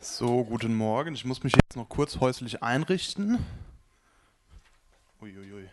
So, 0.00 0.44
guten 0.44 0.76
Morgen. 0.76 1.12
Ich 1.14 1.24
muss 1.24 1.42
mich 1.42 1.54
jetzt 1.54 1.74
noch 1.74 1.88
kurz 1.88 2.20
häuslich 2.20 2.62
einrichten. 2.62 3.44
Uiuiui. 5.20 5.68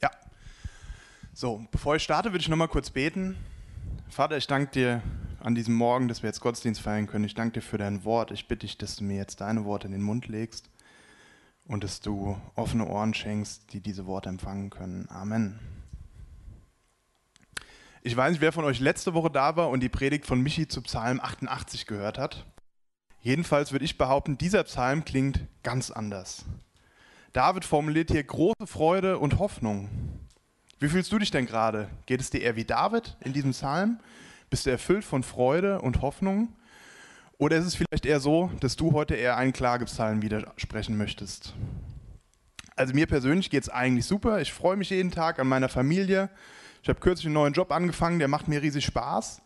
Ja. 0.00 0.10
So, 1.32 1.64
bevor 1.70 1.94
ich 1.94 2.02
starte, 2.02 2.32
würde 2.32 2.42
ich 2.42 2.48
noch 2.48 2.56
mal 2.56 2.66
kurz 2.66 2.90
beten. 2.90 3.36
Vater, 4.08 4.36
ich 4.36 4.48
danke 4.48 4.72
dir 4.72 5.02
an 5.38 5.54
diesem 5.54 5.76
Morgen, 5.76 6.08
dass 6.08 6.24
wir 6.24 6.28
jetzt 6.28 6.40
Gottesdienst 6.40 6.80
feiern 6.80 7.06
können. 7.06 7.24
Ich 7.24 7.34
danke 7.34 7.60
dir 7.60 7.62
für 7.62 7.78
dein 7.78 8.04
Wort. 8.04 8.32
Ich 8.32 8.48
bitte 8.48 8.66
dich, 8.66 8.76
dass 8.76 8.96
du 8.96 9.04
mir 9.04 9.16
jetzt 9.16 9.40
deine 9.40 9.64
Worte 9.64 9.86
in 9.86 9.92
den 9.92 10.02
Mund 10.02 10.26
legst 10.26 10.71
und 11.66 11.84
dass 11.84 12.00
du 12.00 12.36
offene 12.54 12.86
Ohren 12.86 13.14
schenkst, 13.14 13.72
die 13.72 13.80
diese 13.80 14.06
Worte 14.06 14.28
empfangen 14.28 14.70
können. 14.70 15.08
Amen. 15.10 15.58
Ich 18.02 18.16
weiß 18.16 18.32
nicht, 18.32 18.40
wer 18.40 18.52
von 18.52 18.64
euch 18.64 18.80
letzte 18.80 19.14
Woche 19.14 19.30
da 19.30 19.54
war 19.54 19.70
und 19.70 19.80
die 19.80 19.88
Predigt 19.88 20.26
von 20.26 20.40
Michi 20.40 20.66
zu 20.66 20.82
Psalm 20.82 21.20
88 21.20 21.86
gehört 21.86 22.18
hat. 22.18 22.46
Jedenfalls 23.20 23.70
würde 23.70 23.84
ich 23.84 23.96
behaupten, 23.96 24.36
dieser 24.36 24.64
Psalm 24.64 25.04
klingt 25.04 25.40
ganz 25.62 25.92
anders. 25.92 26.44
David 27.32 27.64
formuliert 27.64 28.10
hier 28.10 28.24
große 28.24 28.66
Freude 28.66 29.18
und 29.18 29.38
Hoffnung. 29.38 29.88
Wie 30.80 30.88
fühlst 30.88 31.12
du 31.12 31.18
dich 31.20 31.30
denn 31.30 31.46
gerade? 31.46 31.88
Geht 32.06 32.20
es 32.20 32.30
dir 32.30 32.42
eher 32.42 32.56
wie 32.56 32.64
David 32.64 33.16
in 33.20 33.32
diesem 33.32 33.52
Psalm? 33.52 34.00
Bist 34.50 34.66
du 34.66 34.70
erfüllt 34.70 35.04
von 35.04 35.22
Freude 35.22 35.80
und 35.80 36.02
Hoffnung? 36.02 36.52
Oder 37.42 37.56
ist 37.56 37.66
es 37.66 37.74
vielleicht 37.74 38.06
eher 38.06 38.20
so, 38.20 38.52
dass 38.60 38.76
du 38.76 38.92
heute 38.92 39.16
eher 39.16 39.36
einen 39.36 39.52
Klagepsalm 39.52 40.22
widersprechen 40.22 40.96
möchtest? 40.96 41.54
Also 42.76 42.94
mir 42.94 43.08
persönlich 43.08 43.50
geht 43.50 43.64
es 43.64 43.68
eigentlich 43.68 44.06
super. 44.06 44.40
Ich 44.40 44.52
freue 44.52 44.76
mich 44.76 44.90
jeden 44.90 45.10
Tag 45.10 45.40
an 45.40 45.48
meiner 45.48 45.68
Familie. 45.68 46.30
Ich 46.84 46.88
habe 46.88 47.00
kürzlich 47.00 47.26
einen 47.26 47.34
neuen 47.34 47.52
Job 47.52 47.72
angefangen, 47.72 48.20
der 48.20 48.28
macht 48.28 48.46
mir 48.46 48.62
riesig 48.62 48.84
Spaß. 48.84 49.42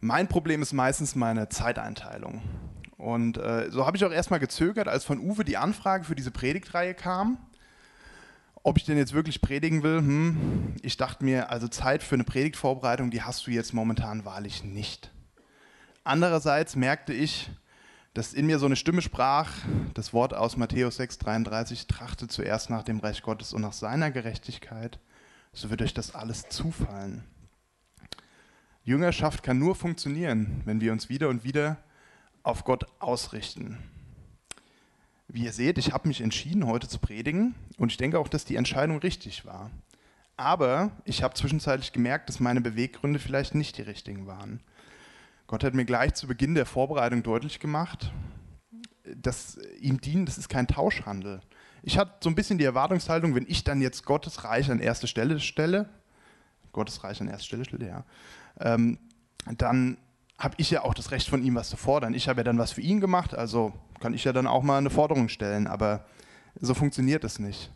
Mein 0.00 0.28
Problem 0.28 0.60
ist 0.60 0.74
meistens 0.74 1.14
meine 1.14 1.48
Zeiteinteilung. 1.48 2.42
Und 2.98 3.38
äh, 3.38 3.70
so 3.70 3.86
habe 3.86 3.96
ich 3.96 4.04
auch 4.04 4.12
erstmal 4.12 4.38
gezögert, 4.40 4.86
als 4.86 5.06
von 5.06 5.18
Uwe 5.18 5.42
die 5.44 5.56
Anfrage 5.56 6.04
für 6.04 6.14
diese 6.14 6.32
Predigtreihe 6.32 6.92
kam. 6.92 7.38
Ob 8.62 8.76
ich 8.76 8.84
denn 8.84 8.98
jetzt 8.98 9.14
wirklich 9.14 9.40
predigen 9.40 9.82
will, 9.82 10.00
hm, 10.00 10.74
ich 10.82 10.98
dachte 10.98 11.24
mir, 11.24 11.48
also 11.48 11.66
Zeit 11.66 12.02
für 12.02 12.14
eine 12.14 12.24
Predigtvorbereitung, 12.24 13.10
die 13.10 13.22
hast 13.22 13.46
du 13.46 13.52
jetzt 13.52 13.72
momentan 13.72 14.26
wahrlich 14.26 14.64
nicht. 14.64 15.10
Andererseits 16.04 16.74
merkte 16.74 17.12
ich, 17.12 17.50
dass 18.14 18.34
in 18.34 18.46
mir 18.46 18.58
so 18.58 18.66
eine 18.66 18.76
Stimme 18.76 19.02
sprach, 19.02 19.50
das 19.94 20.12
Wort 20.12 20.34
aus 20.34 20.56
Matthäus 20.56 20.98
6,33, 20.98 21.86
trachte 21.86 22.28
zuerst 22.28 22.70
nach 22.70 22.82
dem 22.82 22.98
Reich 22.98 23.22
Gottes 23.22 23.52
und 23.52 23.62
nach 23.62 23.72
seiner 23.72 24.10
Gerechtigkeit, 24.10 24.98
so 25.52 25.70
wird 25.70 25.80
euch 25.80 25.94
das 25.94 26.14
alles 26.14 26.48
zufallen. 26.48 27.24
Jüngerschaft 28.84 29.44
kann 29.44 29.58
nur 29.58 29.76
funktionieren, 29.76 30.62
wenn 30.64 30.80
wir 30.80 30.92
uns 30.92 31.08
wieder 31.08 31.28
und 31.28 31.44
wieder 31.44 31.78
auf 32.42 32.64
Gott 32.64 32.84
ausrichten. 32.98 33.78
Wie 35.28 35.44
ihr 35.44 35.52
seht, 35.52 35.78
ich 35.78 35.92
habe 35.92 36.08
mich 36.08 36.20
entschieden, 36.20 36.66
heute 36.66 36.88
zu 36.88 36.98
predigen 36.98 37.54
und 37.78 37.92
ich 37.92 37.96
denke 37.96 38.18
auch, 38.18 38.28
dass 38.28 38.44
die 38.44 38.56
Entscheidung 38.56 38.98
richtig 38.98 39.46
war. 39.46 39.70
Aber 40.36 40.90
ich 41.04 41.22
habe 41.22 41.34
zwischenzeitlich 41.34 41.92
gemerkt, 41.92 42.28
dass 42.28 42.40
meine 42.40 42.60
Beweggründe 42.60 43.20
vielleicht 43.20 43.54
nicht 43.54 43.78
die 43.78 43.82
richtigen 43.82 44.26
waren. 44.26 44.60
Gott 45.52 45.64
hat 45.64 45.74
mir 45.74 45.84
gleich 45.84 46.14
zu 46.14 46.26
Beginn 46.26 46.54
der 46.54 46.64
Vorbereitung 46.64 47.22
deutlich 47.22 47.60
gemacht, 47.60 48.10
dass 49.14 49.58
ihm 49.80 50.00
dienen, 50.00 50.24
das 50.24 50.38
ist 50.38 50.48
kein 50.48 50.66
Tauschhandel. 50.66 51.42
Ich 51.82 51.98
hatte 51.98 52.12
so 52.20 52.30
ein 52.30 52.34
bisschen 52.34 52.56
die 52.56 52.64
Erwartungshaltung, 52.64 53.34
wenn 53.34 53.44
ich 53.46 53.62
dann 53.62 53.82
jetzt 53.82 54.06
Gottes 54.06 54.44
Reich 54.44 54.70
an 54.70 54.80
erste 54.80 55.06
Stelle 55.06 55.38
stelle, 55.40 55.90
Gottes 56.72 57.04
Reich 57.04 57.20
an 57.20 57.28
erste 57.28 57.44
Stelle 57.44 57.66
stelle, 57.66 57.86
ja, 57.86 58.04
ähm, 58.60 58.98
dann 59.58 59.98
habe 60.38 60.54
ich 60.56 60.70
ja 60.70 60.84
auch 60.84 60.94
das 60.94 61.10
Recht 61.10 61.28
von 61.28 61.42
ihm, 61.42 61.54
was 61.54 61.68
zu 61.68 61.76
fordern. 61.76 62.14
Ich 62.14 62.28
habe 62.28 62.40
ja 62.40 62.44
dann 62.44 62.56
was 62.56 62.72
für 62.72 62.80
ihn 62.80 63.02
gemacht, 63.02 63.34
also 63.34 63.74
kann 64.00 64.14
ich 64.14 64.24
ja 64.24 64.32
dann 64.32 64.46
auch 64.46 64.62
mal 64.62 64.78
eine 64.78 64.88
Forderung 64.88 65.28
stellen, 65.28 65.66
aber 65.66 66.06
so 66.62 66.72
funktioniert 66.72 67.24
es 67.24 67.38
nicht. 67.38 67.70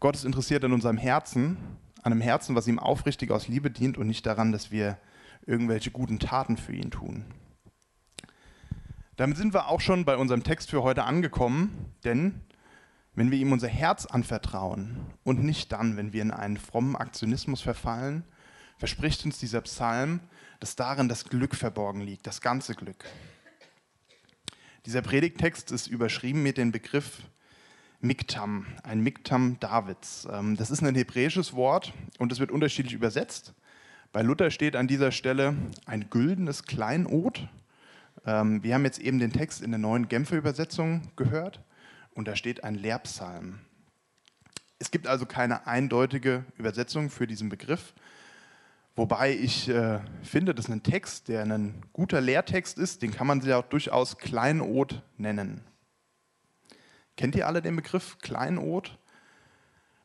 Gott 0.00 0.16
ist 0.16 0.24
interessiert 0.24 0.64
an 0.64 0.72
unserem 0.72 0.96
Herzen, 0.96 1.58
an 2.02 2.12
einem 2.12 2.22
Herzen, 2.22 2.56
was 2.56 2.66
ihm 2.68 2.78
aufrichtig 2.78 3.30
aus 3.30 3.48
Liebe 3.48 3.70
dient 3.70 3.98
und 3.98 4.06
nicht 4.06 4.24
daran, 4.24 4.50
dass 4.50 4.70
wir 4.70 4.96
irgendwelche 5.48 5.90
guten 5.90 6.18
Taten 6.18 6.56
für 6.56 6.74
ihn 6.74 6.90
tun. 6.90 7.24
Damit 9.16 9.36
sind 9.36 9.54
wir 9.54 9.68
auch 9.68 9.80
schon 9.80 10.04
bei 10.04 10.16
unserem 10.16 10.44
Text 10.44 10.70
für 10.70 10.82
heute 10.82 11.04
angekommen, 11.04 11.92
denn 12.04 12.42
wenn 13.14 13.32
wir 13.32 13.38
ihm 13.38 13.50
unser 13.50 13.66
Herz 13.66 14.06
anvertrauen 14.06 15.00
und 15.24 15.42
nicht 15.42 15.72
dann, 15.72 15.96
wenn 15.96 16.12
wir 16.12 16.22
in 16.22 16.30
einen 16.30 16.56
frommen 16.56 16.94
Aktionismus 16.94 17.62
verfallen, 17.62 18.22
verspricht 18.76 19.24
uns 19.24 19.38
dieser 19.38 19.62
Psalm, 19.62 20.20
dass 20.60 20.76
darin 20.76 21.08
das 21.08 21.24
Glück 21.24 21.56
verborgen 21.56 22.02
liegt, 22.02 22.28
das 22.28 22.40
ganze 22.40 22.74
Glück. 22.74 23.04
Dieser 24.86 25.02
Predigttext 25.02 25.72
ist 25.72 25.88
überschrieben 25.88 26.42
mit 26.42 26.58
dem 26.58 26.70
Begriff 26.70 27.22
Miktam, 28.00 28.66
ein 28.84 29.00
Miktam 29.00 29.58
Davids. 29.58 30.28
Ähm, 30.30 30.56
das 30.56 30.70
ist 30.70 30.82
ein 30.82 30.94
hebräisches 30.94 31.54
Wort 31.54 31.92
und 32.18 32.30
es 32.30 32.38
wird 32.38 32.52
unterschiedlich 32.52 32.94
übersetzt. 32.94 33.54
Bei 34.10 34.22
Luther 34.22 34.50
steht 34.50 34.74
an 34.74 34.88
dieser 34.88 35.12
Stelle 35.12 35.54
ein 35.84 36.08
güldenes 36.08 36.62
Kleinod. 36.62 37.46
Ähm, 38.24 38.62
wir 38.62 38.74
haben 38.74 38.84
jetzt 38.86 39.00
eben 39.00 39.18
den 39.18 39.32
Text 39.32 39.60
in 39.62 39.70
der 39.70 39.78
neuen 39.78 40.08
Genfer 40.08 40.36
Übersetzung 40.36 41.02
gehört 41.16 41.62
und 42.14 42.26
da 42.26 42.34
steht 42.34 42.64
ein 42.64 42.74
Lehrpsalm. 42.74 43.60
Es 44.78 44.90
gibt 44.90 45.06
also 45.06 45.26
keine 45.26 45.66
eindeutige 45.66 46.44
Übersetzung 46.56 47.10
für 47.10 47.26
diesen 47.26 47.50
Begriff, 47.50 47.92
wobei 48.96 49.34
ich 49.34 49.68
äh, 49.68 50.00
finde, 50.22 50.54
dass 50.54 50.70
ein 50.70 50.82
Text, 50.82 51.28
der 51.28 51.42
ein 51.42 51.82
guter 51.92 52.22
Lehrtext 52.22 52.78
ist, 52.78 53.02
den 53.02 53.10
kann 53.10 53.26
man 53.26 53.42
ja 53.42 53.58
auch 53.58 53.68
durchaus 53.68 54.16
Kleinod 54.16 55.02
nennen. 55.18 55.60
Kennt 57.18 57.34
ihr 57.34 57.46
alle 57.46 57.60
den 57.60 57.76
Begriff 57.76 58.16
Kleinod? 58.18 58.96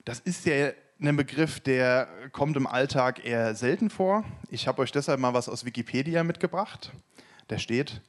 Das 0.04 0.20
ist 0.20 0.46
ja 0.46 0.72
ein 1.02 1.16
Begriff, 1.16 1.60
der 1.60 2.08
kommt 2.32 2.56
im 2.56 2.68
Alltag 2.68 3.26
eher 3.26 3.56
selten 3.56 3.90
vor. 3.90 4.24
Ich 4.50 4.68
habe 4.68 4.82
euch 4.82 4.92
deshalb 4.92 5.20
mal 5.20 5.34
was 5.34 5.50
aus 5.50 5.66
Wikipedia 5.66 6.24
mitgebracht. 6.24 6.92
Da 7.48 7.58
steht, 7.58 8.02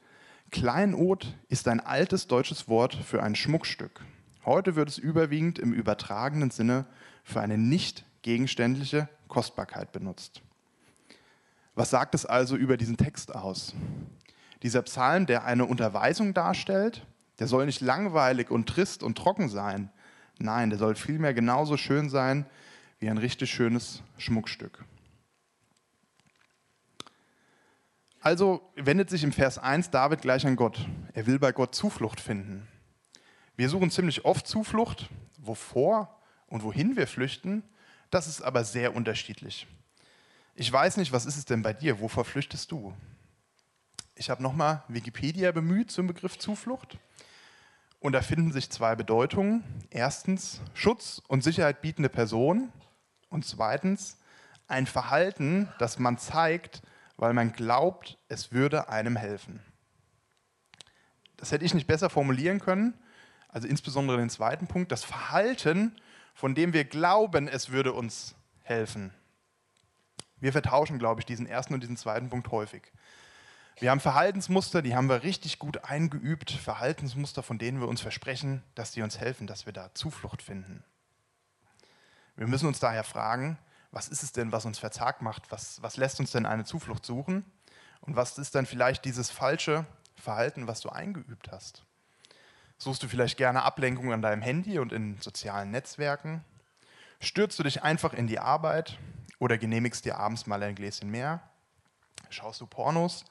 Kleinod 0.51 1.35
ist 1.49 1.67
ein 1.67 1.79
altes 1.79 2.27
deutsches 2.27 2.67
Wort 2.67 2.95
für 2.95 3.21
ein 3.21 3.35
Schmuckstück. 3.35 4.01
Heute 4.45 4.75
wird 4.75 4.89
es 4.89 4.97
überwiegend 4.97 5.59
im 5.59 5.73
übertragenen 5.73 6.51
Sinne 6.51 6.85
für 7.23 7.41
eine 7.41 7.57
nicht 7.57 8.05
gegenständliche 8.21 9.09
Kostbarkeit 9.27 9.91
benutzt. 9.91 10.41
Was 11.73 11.89
sagt 11.89 12.15
es 12.15 12.25
also 12.25 12.55
über 12.55 12.77
diesen 12.77 12.95
Text 12.95 13.35
aus? 13.35 13.73
Dieser 14.63 14.83
Psalm, 14.83 15.25
der 15.25 15.43
eine 15.43 15.65
Unterweisung 15.65 16.33
darstellt, 16.33 17.05
der 17.39 17.47
soll 17.47 17.65
nicht 17.65 17.81
langweilig 17.81 18.49
und 18.49 18.69
trist 18.69 19.03
und 19.03 19.17
trocken 19.17 19.49
sein. 19.49 19.89
Nein, 20.37 20.69
der 20.69 20.79
soll 20.79 20.95
vielmehr 20.95 21.33
genauso 21.33 21.75
schön 21.75 22.09
sein 22.09 22.45
wie 23.05 23.09
ein 23.11 23.19
richtig 23.19 23.51
schönes 23.51 24.01
Schmuckstück. 24.17 24.83
Also 28.19 28.67
wendet 28.75 29.11
sich 29.11 29.23
im 29.23 29.31
Vers 29.31 29.59
1 29.59 29.91
David 29.91 30.23
gleich 30.23 30.43
an 30.47 30.55
Gott. 30.55 30.79
Er 31.13 31.27
will 31.27 31.37
bei 31.37 31.51
Gott 31.51 31.75
Zuflucht 31.75 32.19
finden. 32.19 32.67
Wir 33.55 33.69
suchen 33.69 33.91
ziemlich 33.91 34.25
oft 34.25 34.47
Zuflucht. 34.47 35.07
Wovor 35.37 36.19
und 36.47 36.63
wohin 36.63 36.95
wir 36.95 37.05
flüchten, 37.05 37.61
das 38.09 38.25
ist 38.25 38.41
aber 38.41 38.63
sehr 38.63 38.95
unterschiedlich. 38.95 39.67
Ich 40.55 40.73
weiß 40.73 40.97
nicht, 40.97 41.11
was 41.11 41.27
ist 41.27 41.37
es 41.37 41.45
denn 41.45 41.61
bei 41.61 41.73
dir? 41.73 41.99
Wovor 41.99 42.25
flüchtest 42.25 42.71
du? 42.71 42.91
Ich 44.15 44.31
habe 44.31 44.41
nochmal 44.41 44.81
Wikipedia 44.87 45.51
bemüht 45.51 45.91
zum 45.91 46.07
Begriff 46.07 46.39
Zuflucht. 46.39 46.97
Und 47.99 48.13
da 48.13 48.23
finden 48.23 48.51
sich 48.51 48.71
zwei 48.71 48.95
Bedeutungen. 48.95 49.63
Erstens 49.91 50.59
Schutz 50.73 51.21
und 51.27 51.43
Sicherheit 51.43 51.83
bietende 51.83 52.09
Person. 52.09 52.71
Und 53.35 53.43
zweitens 53.43 54.17
ein 54.69 54.87
Verhalten, 54.87 55.67
das 55.77 55.99
man 55.99 56.17
zeigt, 56.17 56.81
weil 57.17 57.33
man 57.33 57.51
glaubt, 57.51 58.17
es 58.29 58.53
würde 58.53 58.87
einem 58.87 59.17
helfen. 59.17 59.59
Das 61.35 61.51
hätte 61.51 61.65
ich 61.65 61.73
nicht 61.73 61.85
besser 61.85 62.09
formulieren 62.09 62.61
können. 62.61 62.93
Also 63.49 63.67
insbesondere 63.67 64.19
den 64.19 64.29
zweiten 64.29 64.67
Punkt, 64.67 64.89
das 64.89 65.03
Verhalten, 65.03 65.99
von 66.33 66.55
dem 66.55 66.71
wir 66.71 66.85
glauben, 66.85 67.49
es 67.49 67.71
würde 67.71 67.91
uns 67.91 68.35
helfen. 68.63 69.13
Wir 70.39 70.53
vertauschen, 70.53 70.97
glaube 70.97 71.19
ich, 71.19 71.25
diesen 71.25 71.45
ersten 71.45 71.73
und 71.73 71.81
diesen 71.81 71.97
zweiten 71.97 72.29
Punkt 72.29 72.49
häufig. 72.51 72.89
Wir 73.79 73.91
haben 73.91 73.99
Verhaltensmuster, 73.99 74.81
die 74.81 74.95
haben 74.95 75.09
wir 75.09 75.23
richtig 75.23 75.59
gut 75.59 75.83
eingeübt. 75.83 76.51
Verhaltensmuster, 76.51 77.43
von 77.43 77.57
denen 77.57 77.81
wir 77.81 77.89
uns 77.89 77.99
versprechen, 77.99 78.63
dass 78.75 78.93
die 78.93 79.01
uns 79.01 79.19
helfen, 79.19 79.45
dass 79.45 79.65
wir 79.65 79.73
da 79.73 79.93
Zuflucht 79.93 80.41
finden. 80.41 80.85
Wir 82.35 82.47
müssen 82.47 82.67
uns 82.67 82.79
daher 82.79 83.03
fragen, 83.03 83.57
was 83.91 84.09
ist 84.09 84.23
es 84.23 84.33
denn, 84.33 84.51
was 84.51 84.65
uns 84.65 84.77
verzagt 84.77 85.21
macht? 85.21 85.51
Was, 85.51 85.81
was 85.81 85.95
lässt 85.95 86.19
uns 86.19 86.31
denn 86.31 86.45
eine 86.45 86.65
Zuflucht 86.65 87.05
suchen? 87.05 87.45
Und 88.01 88.15
was 88.15 88.37
ist 88.37 88.55
dann 88.55 88.65
vielleicht 88.65 89.05
dieses 89.05 89.31
falsche 89.31 89.85
Verhalten, 90.15 90.67
was 90.67 90.81
du 90.81 90.89
eingeübt 90.89 91.49
hast? 91.51 91.85
Suchst 92.77 93.01
du 93.03 93.07
vielleicht 93.07 93.37
gerne 93.37 93.63
Ablenkung 93.63 94.11
an 94.11 94.21
deinem 94.21 94.41
Handy 94.41 94.79
und 94.79 94.91
in 94.91 95.19
sozialen 95.21 95.71
Netzwerken? 95.71 96.43
Stürzt 97.21 97.57
du 97.57 97.63
dich 97.63 97.83
einfach 97.83 98.13
in 98.13 98.27
die 98.27 98.39
Arbeit 98.39 98.99
oder 99.39 99.57
genehmigst 99.57 100.03
dir 100.03 100.17
abends 100.17 100.45
mal 100.45 100.61
ein 100.61 100.75
Gläschen 100.75 101.09
mehr? 101.09 101.41
Schaust 102.29 102.59
du 102.59 102.67
Pornos? 102.67 103.23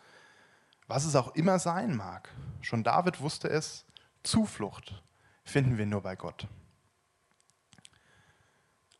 Was 0.86 1.04
es 1.04 1.14
auch 1.14 1.34
immer 1.34 1.58
sein 1.58 1.94
mag. 1.94 2.30
Schon 2.62 2.84
David 2.84 3.20
wusste 3.20 3.48
es, 3.48 3.84
Zuflucht 4.22 5.02
finden 5.44 5.76
wir 5.76 5.86
nur 5.86 6.02
bei 6.02 6.16
Gott. 6.16 6.48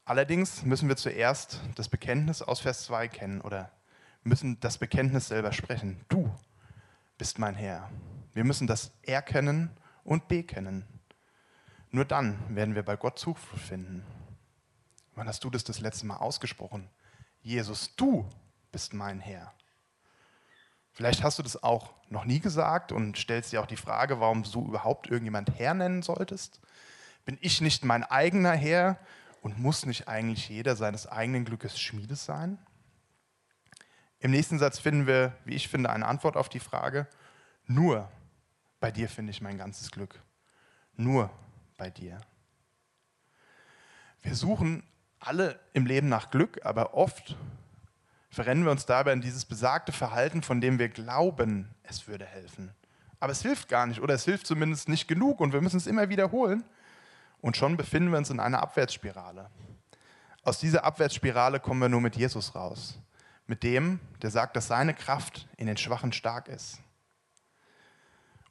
Allerdings 0.07 0.65
müssen 0.65 0.89
wir 0.89 0.97
zuerst 0.97 1.61
das 1.77 1.89
Bekenntnis 1.89 2.43
aus 2.43 2.61
Vers 2.61 2.85
2 2.85 3.09
kennen 3.09 3.41
oder 3.41 3.71
müssen 4.23 4.61
das 4.61 4.77
Bekenntnis 4.77 5.29
selber 5.29 5.53
sprechen. 5.53 6.05
Du 6.09 6.31
bist 7.17 7.39
mein 7.39 7.55
Herr. 7.55 7.91
Wir 8.35 8.45
müssen 8.45 8.67
das 8.67 8.91
erkennen 9.03 9.71
und 10.03 10.29
bekennen. 10.29 10.85
Nur 11.91 12.05
dann 12.05 12.39
werden 12.55 12.75
wir 12.75 12.83
bei 12.83 12.97
Gott 12.97 13.19
Zuflucht 13.19 13.65
finden. 13.65 14.05
Wann 15.15 15.27
hast 15.27 15.43
du 15.45 15.49
das 15.49 15.65
das 15.65 15.81
letzte 15.81 16.07
Mal 16.07 16.17
ausgesprochen? 16.17 16.91
Jesus, 17.41 17.95
du 17.97 18.29
bist 18.73 18.93
mein 18.93 19.21
Herr. 19.21 19.55
Vielleicht 20.93 21.23
hast 21.23 21.39
du 21.39 21.43
das 21.43 21.63
auch 21.63 21.95
noch 22.11 22.25
nie 22.27 22.41
gesagt 22.41 22.93
und 22.93 23.17
stellst 23.17 23.53
dir 23.53 23.63
auch 23.63 23.67
die 23.67 23.77
Frage, 23.77 24.21
warum 24.21 24.43
du 24.43 24.67
überhaupt 24.67 25.07
irgendjemand 25.07 25.59
Herr 25.59 25.73
nennen 25.73 26.03
solltest. 26.03 26.61
Bin 27.25 27.39
ich 27.41 27.61
nicht 27.61 27.85
mein 27.85 28.05
eigener 28.05 28.53
Herr 28.53 28.99
und 29.45 29.59
muss 29.59 29.85
nicht 29.85 30.09
eigentlich 30.09 30.49
jeder 30.49 30.75
seines 30.75 31.07
eigenen 31.07 31.45
Glückes 31.45 31.79
Schmiedes 31.79 32.25
sein? 32.25 32.59
Im 34.19 34.31
nächsten 34.31 34.59
Satz 34.59 34.79
finden 34.79 35.07
wir, 35.07 35.37
wie 35.45 35.55
ich 35.55 35.69
finde, 35.69 35.91
eine 35.91 36.07
Antwort 36.07 36.39
auf 36.39 36.49
die 36.49 36.61
Frage, 36.61 37.07
nur 37.67 38.11
bei 38.81 38.91
dir 38.91 39.07
finde 39.07 39.33
ich 39.33 39.43
mein 39.43 39.59
ganzes 39.59 39.91
Glück. 39.91 40.19
Nur 40.97 41.31
bei 41.77 41.91
dir. 41.91 42.23
Wir 44.23 44.35
suchen 44.35 44.83
alle 45.21 45.61
im 45.75 45.85
Leben 45.85 46.09
nach 46.09 46.31
Glück, 46.31 46.65
aber 46.65 46.95
oft 46.95 47.37
verrennen 48.31 48.65
wir 48.65 48.71
uns 48.71 48.87
dabei 48.87 49.13
in 49.13 49.21
dieses 49.21 49.45
besagte 49.45 49.93
Verhalten, 49.93 50.43
von 50.43 50.63
dem 50.63 50.79
wir 50.79 50.89
glauben, 50.89 51.69
es 51.83 52.09
würde 52.09 52.25
helfen. 52.25 52.75
Aber 53.21 53.33
es 53.33 53.43
hilft 53.43 53.69
gar 53.69 53.87
nicht 53.87 54.01
oder 54.01 54.15
es 54.15 54.25
hilft 54.25 54.47
zumindest 54.47 54.89
nicht 54.89 55.07
genug 55.07 55.41
und 55.41 55.53
wir 55.53 55.61
müssen 55.61 55.77
es 55.77 55.87
immer 55.87 56.09
wiederholen. 56.09 56.65
Und 57.45 57.59
schon 57.59 57.77
befinden 57.77 58.11
wir 58.11 58.17
uns 58.17 58.31
in 58.31 58.41
einer 58.41 58.63
Abwärtsspirale. 58.63 59.51
Aus 60.45 60.61
dieser 60.61 60.83
Abwärtsspirale 60.83 61.61
kommen 61.61 61.79
wir 61.79 61.91
nur 61.91 62.01
mit 62.01 62.17
Jesus 62.17 62.55
raus. 62.55 62.99
Mit 63.47 63.63
dem, 63.63 64.01
der 64.23 64.31
sagt, 64.31 64.57
dass 64.57 64.69
seine 64.69 64.95
Kraft 64.95 65.47
in 65.59 65.67
den 65.67 65.77
Schwachen 65.77 66.15
stark 66.15 66.49
ist. 66.49 66.79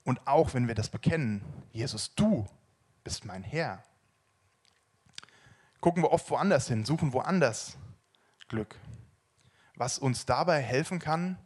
Und 0.03 0.27
auch 0.27 0.53
wenn 0.53 0.67
wir 0.67 0.75
das 0.75 0.89
bekennen, 0.89 1.41
Jesus, 1.71 2.13
du 2.13 2.47
bist 3.03 3.25
mein 3.25 3.41
Herr, 3.41 3.83
gucken 5.81 6.03
wir 6.03 6.11
oft 6.11 6.29
woanders 6.29 6.67
hin, 6.67 6.85
suchen 6.85 7.13
woanders 7.13 7.77
Glück. 8.47 8.75
Was 9.73 9.97
uns 9.97 10.27
dabei 10.27 10.61
helfen 10.61 10.99
kann, 10.99 11.39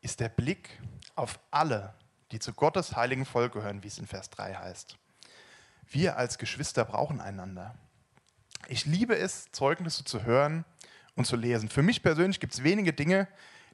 ist 0.00 0.18
der 0.18 0.30
Blick 0.30 0.80
auf 1.14 1.38
alle, 1.52 1.94
die 2.32 2.40
zu 2.40 2.52
Gottes 2.52 2.96
heiligen 2.96 3.24
Volk 3.24 3.52
gehören, 3.52 3.84
wie 3.84 3.88
es 3.88 3.98
in 3.98 4.06
Vers 4.08 4.30
3 4.30 4.54
heißt. 4.54 4.98
Wir 5.90 6.16
als 6.16 6.38
Geschwister 6.38 6.84
brauchen 6.84 7.20
einander. 7.20 7.74
Ich 8.68 8.84
liebe 8.84 9.16
es, 9.16 9.50
Zeugnisse 9.52 10.04
zu 10.04 10.24
hören 10.24 10.64
und 11.16 11.26
zu 11.26 11.36
lesen. 11.36 11.68
Für 11.68 11.82
mich 11.82 12.02
persönlich 12.02 12.40
gibt 12.40 12.54
es 12.54 12.62
wenige 12.62 12.92
Dinge, 12.92 13.28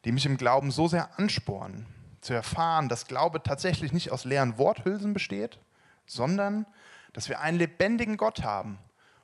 die 0.05 0.13
mich 0.13 0.27
im 0.27 0.37
Glauben 0.37 0.71
so 0.71 0.87
sehr 0.87 1.19
anspornen, 1.19 1.87
zu 2.21 2.33
erfahren, 2.33 2.89
dass 2.89 3.07
Glaube 3.07 3.43
tatsächlich 3.43 3.93
nicht 3.93 4.13
aus 4.13 4.25
leeren 4.25 4.59
Worthülsen 4.59 5.13
besteht, 5.13 5.59
sondern 6.07 6.67
dass 7.13 7.29
wir 7.29 7.41
einen 7.41 7.59
lebendigen 7.59 8.17
Gott 8.17 8.43
haben 8.43 8.79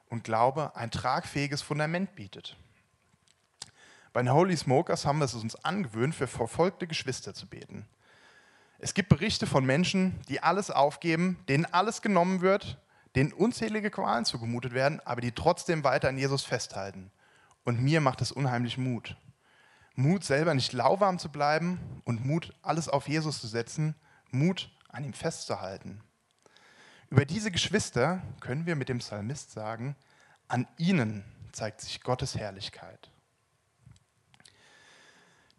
und 0.08 0.24
Glaube 0.24 0.74
ein 0.74 0.90
tragfähiges 0.90 1.62
Fundament 1.62 2.14
bietet. 2.16 2.56
Bei 4.12 4.22
den 4.22 4.32
Holy 4.32 4.56
Smokers 4.56 5.06
haben 5.06 5.18
wir 5.18 5.26
es 5.26 5.34
uns 5.34 5.54
angewöhnt, 5.64 6.14
für 6.14 6.26
verfolgte 6.26 6.88
Geschwister 6.88 7.32
zu 7.34 7.46
beten. 7.46 7.86
Es 8.82 8.94
gibt 8.94 9.10
Berichte 9.10 9.46
von 9.46 9.66
Menschen, 9.66 10.18
die 10.30 10.42
alles 10.42 10.70
aufgeben, 10.70 11.38
denen 11.50 11.66
alles 11.66 12.00
genommen 12.00 12.40
wird, 12.40 12.78
denen 13.14 13.30
unzählige 13.32 13.90
Qualen 13.90 14.24
zugemutet 14.24 14.72
werden, 14.72 15.00
aber 15.04 15.20
die 15.20 15.32
trotzdem 15.32 15.84
weiter 15.84 16.08
an 16.08 16.16
Jesus 16.16 16.44
festhalten. 16.44 17.10
Und 17.64 17.82
mir 17.82 18.00
macht 18.00 18.22
es 18.22 18.32
unheimlich 18.32 18.78
Mut. 18.78 19.16
Mut, 19.96 20.24
selber 20.24 20.54
nicht 20.54 20.72
lauwarm 20.72 21.18
zu 21.18 21.28
bleiben 21.28 21.78
und 22.04 22.24
Mut, 22.24 22.54
alles 22.62 22.88
auf 22.88 23.06
Jesus 23.06 23.38
zu 23.38 23.48
setzen, 23.48 23.94
Mut, 24.30 24.70
an 24.88 25.04
ihm 25.04 25.12
festzuhalten. 25.12 26.00
Über 27.10 27.26
diese 27.26 27.50
Geschwister 27.50 28.22
können 28.40 28.64
wir 28.64 28.76
mit 28.76 28.88
dem 28.88 28.98
Psalmist 29.00 29.50
sagen, 29.50 29.94
an 30.48 30.66
ihnen 30.78 31.22
zeigt 31.52 31.82
sich 31.82 32.00
Gottes 32.00 32.34
Herrlichkeit. 32.34 33.09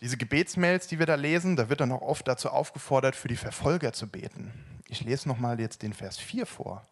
Diese 0.02 0.18
Gebetsmails, 0.18 0.88
die 0.88 0.98
wir 0.98 1.06
da 1.06 1.16
lesen, 1.16 1.56
da 1.56 1.70
wird 1.70 1.80
dann 1.80 1.92
auch 1.92 2.02
oft 2.02 2.28
dazu 2.28 2.50
aufgefordert, 2.50 3.16
für 3.16 3.28
die 3.28 3.36
Verfolger 3.36 3.94
zu 3.94 4.08
beten. 4.08 4.52
Ich 4.88 5.02
lese 5.02 5.28
nochmal 5.28 5.60
jetzt 5.60 5.84
den 5.84 5.94
Vers 5.94 6.18
4 6.18 6.48
vor. 6.48 6.88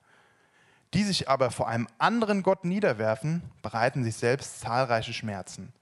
Die 0.94 1.04
sich 1.04 1.28
aber 1.28 1.50
vor 1.50 1.68
einem 1.68 1.88
anderen 1.98 2.44
Gott 2.44 2.66
niederwerfen, 2.66 3.42
bereiten 3.62 4.04
sich 4.04 4.16
selbst 4.16 4.60
zahlreiche 4.60 5.14
Schmerzen. 5.14 5.74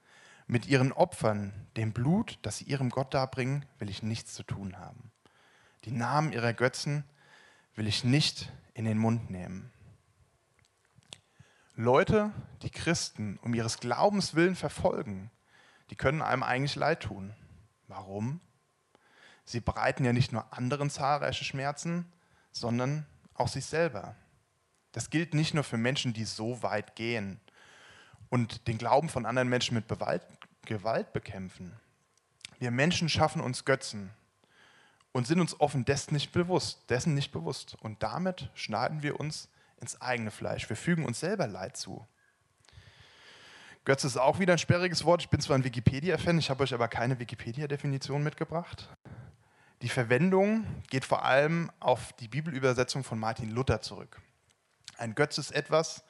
Mit 0.46 0.66
ihren 0.66 0.92
Opfern, 0.92 1.52
dem 1.76 1.92
Blut, 1.92 2.38
das 2.42 2.58
sie 2.58 2.64
ihrem 2.64 2.88
Gott 2.88 3.12
darbringen, 3.12 3.66
will 3.78 3.90
ich 3.90 4.02
nichts 4.02 4.34
zu 4.34 4.42
tun 4.42 4.78
haben. 4.78 5.10
Die 5.84 5.92
Namen 5.92 6.32
ihrer 6.32 6.54
Götzen 6.54 7.04
will 7.74 7.86
ich 7.86 8.04
nicht 8.04 8.50
in 8.72 8.86
den 8.86 8.98
Mund 8.98 9.30
nehmen. 9.30 9.70
Leute, 11.74 12.32
die 12.62 12.70
Christen 12.70 13.38
um 13.42 13.54
ihres 13.54 13.78
Glaubens 13.78 14.34
willen 14.34 14.56
verfolgen, 14.56 15.30
die 15.90 15.96
können 15.96 16.22
einem 16.22 16.42
eigentlich 16.42 16.76
leid 16.76 17.02
tun. 17.02 17.34
Warum? 17.86 18.40
Sie 19.44 19.60
bereiten 19.60 20.04
ja 20.04 20.12
nicht 20.12 20.32
nur 20.32 20.52
anderen 20.52 20.90
zahlreiche 20.90 21.44
Schmerzen, 21.44 22.12
sondern 22.52 23.06
auch 23.34 23.48
sich 23.48 23.64
selber. 23.64 24.14
Das 24.92 25.10
gilt 25.10 25.34
nicht 25.34 25.54
nur 25.54 25.64
für 25.64 25.78
Menschen, 25.78 26.12
die 26.12 26.24
so 26.24 26.62
weit 26.62 26.96
gehen 26.96 27.40
und 28.28 28.66
den 28.66 28.78
Glauben 28.78 29.08
von 29.08 29.26
anderen 29.26 29.48
Menschen 29.48 29.74
mit 29.74 29.88
Gewalt, 29.88 31.12
bekämpfen. 31.12 31.74
Wir 32.58 32.70
Menschen 32.70 33.08
schaffen 33.08 33.40
uns 33.40 33.64
Götzen 33.64 34.10
und 35.12 35.26
sind 35.26 35.40
uns 35.40 35.58
offen 35.60 35.84
dessen 35.84 36.14
nicht 36.14 36.32
bewusst, 36.32 36.90
dessen 36.90 37.14
nicht 37.14 37.32
bewusst. 37.32 37.76
Und 37.80 38.02
damit 38.02 38.50
schneiden 38.54 39.02
wir 39.02 39.18
uns 39.18 39.48
ins 39.80 40.00
eigene 40.00 40.30
Fleisch. 40.30 40.68
Wir 40.68 40.76
fügen 40.76 41.06
uns 41.06 41.20
selber 41.20 41.46
Leid 41.46 41.76
zu. 41.76 42.06
Götze 43.88 44.06
ist 44.06 44.18
auch 44.18 44.38
wieder 44.38 44.52
ein 44.52 44.58
sperriges 44.58 45.06
Wort. 45.06 45.22
Ich 45.22 45.30
bin 45.30 45.40
zwar 45.40 45.56
ein 45.56 45.64
Wikipedia-Fan, 45.64 46.38
ich 46.38 46.50
habe 46.50 46.62
euch 46.62 46.74
aber 46.74 46.88
keine 46.88 47.18
Wikipedia-Definition 47.18 48.22
mitgebracht. 48.22 48.86
Die 49.80 49.88
Verwendung 49.88 50.66
geht 50.90 51.06
vor 51.06 51.24
allem 51.24 51.70
auf 51.80 52.12
die 52.12 52.28
Bibelübersetzung 52.28 53.02
von 53.02 53.18
Martin 53.18 53.48
Luther 53.48 53.80
zurück. 53.80 54.20
Ein 54.98 55.14
Götze 55.14 55.40
ist 55.40 55.52
etwas, 55.52 56.04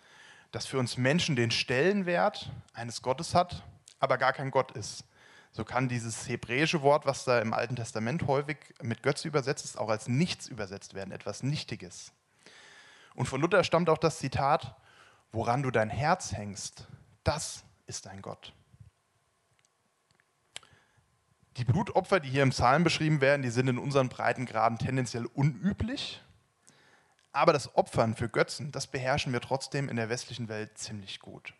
das 0.50 0.66
für 0.66 0.80
uns 0.80 0.96
Menschen 0.96 1.36
den 1.36 1.52
Stellenwert 1.52 2.50
eines 2.74 3.00
Gottes 3.00 3.36
hat, 3.36 3.62
aber 4.00 4.18
gar 4.18 4.32
kein 4.32 4.50
Gott 4.50 4.72
ist. 4.72 5.04
So 5.52 5.64
kann 5.64 5.88
dieses 5.88 6.28
hebräische 6.28 6.82
Wort, 6.82 7.06
was 7.06 7.22
da 7.22 7.38
im 7.38 7.54
Alten 7.54 7.76
Testament 7.76 8.26
häufig 8.26 8.56
mit 8.82 9.04
Götze 9.04 9.28
übersetzt 9.28 9.64
ist, 9.64 9.78
auch 9.78 9.88
als 9.88 10.08
nichts 10.08 10.48
übersetzt 10.48 10.94
werden, 10.94 11.12
etwas 11.12 11.44
Nichtiges. 11.44 12.10
Und 13.14 13.26
von 13.26 13.40
Luther 13.40 13.62
stammt 13.62 13.88
auch 13.88 13.98
das 13.98 14.18
Zitat, 14.18 14.74
woran 15.30 15.62
du 15.62 15.70
dein 15.70 15.90
Herz 15.90 16.32
hängst, 16.32 16.88
das 17.22 17.62
ist 17.88 18.06
ein 18.06 18.22
Gott. 18.22 18.52
Die 21.56 21.64
Blutopfer, 21.64 22.20
die 22.20 22.28
hier 22.28 22.44
im 22.44 22.50
Psalm 22.50 22.84
beschrieben 22.84 23.20
werden, 23.20 23.42
die 23.42 23.50
sind 23.50 23.66
in 23.66 23.78
unseren 23.78 24.08
Breitengraden 24.08 24.78
tendenziell 24.78 25.26
unüblich. 25.26 26.22
Aber 27.32 27.52
das 27.52 27.74
Opfern 27.74 28.14
für 28.14 28.28
Götzen, 28.28 28.70
das 28.70 28.86
beherrschen 28.86 29.32
wir 29.32 29.40
trotzdem 29.40 29.88
in 29.88 29.96
der 29.96 30.08
westlichen 30.08 30.48
Welt 30.48 30.78
ziemlich 30.78 31.18
gut. 31.18 31.54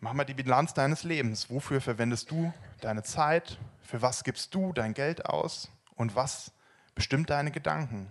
Mach 0.00 0.12
mal 0.12 0.24
die 0.24 0.34
Bilanz 0.34 0.74
deines 0.74 1.04
Lebens. 1.04 1.48
Wofür 1.50 1.80
verwendest 1.80 2.30
du 2.30 2.52
deine 2.80 3.04
Zeit? 3.04 3.58
Für 3.80 4.02
was 4.02 4.24
gibst 4.24 4.54
du 4.54 4.72
dein 4.72 4.92
Geld 4.92 5.24
aus? 5.24 5.70
Und 5.94 6.16
was 6.16 6.52
bestimmt 6.94 7.30
deine 7.30 7.50
Gedanken? 7.50 8.10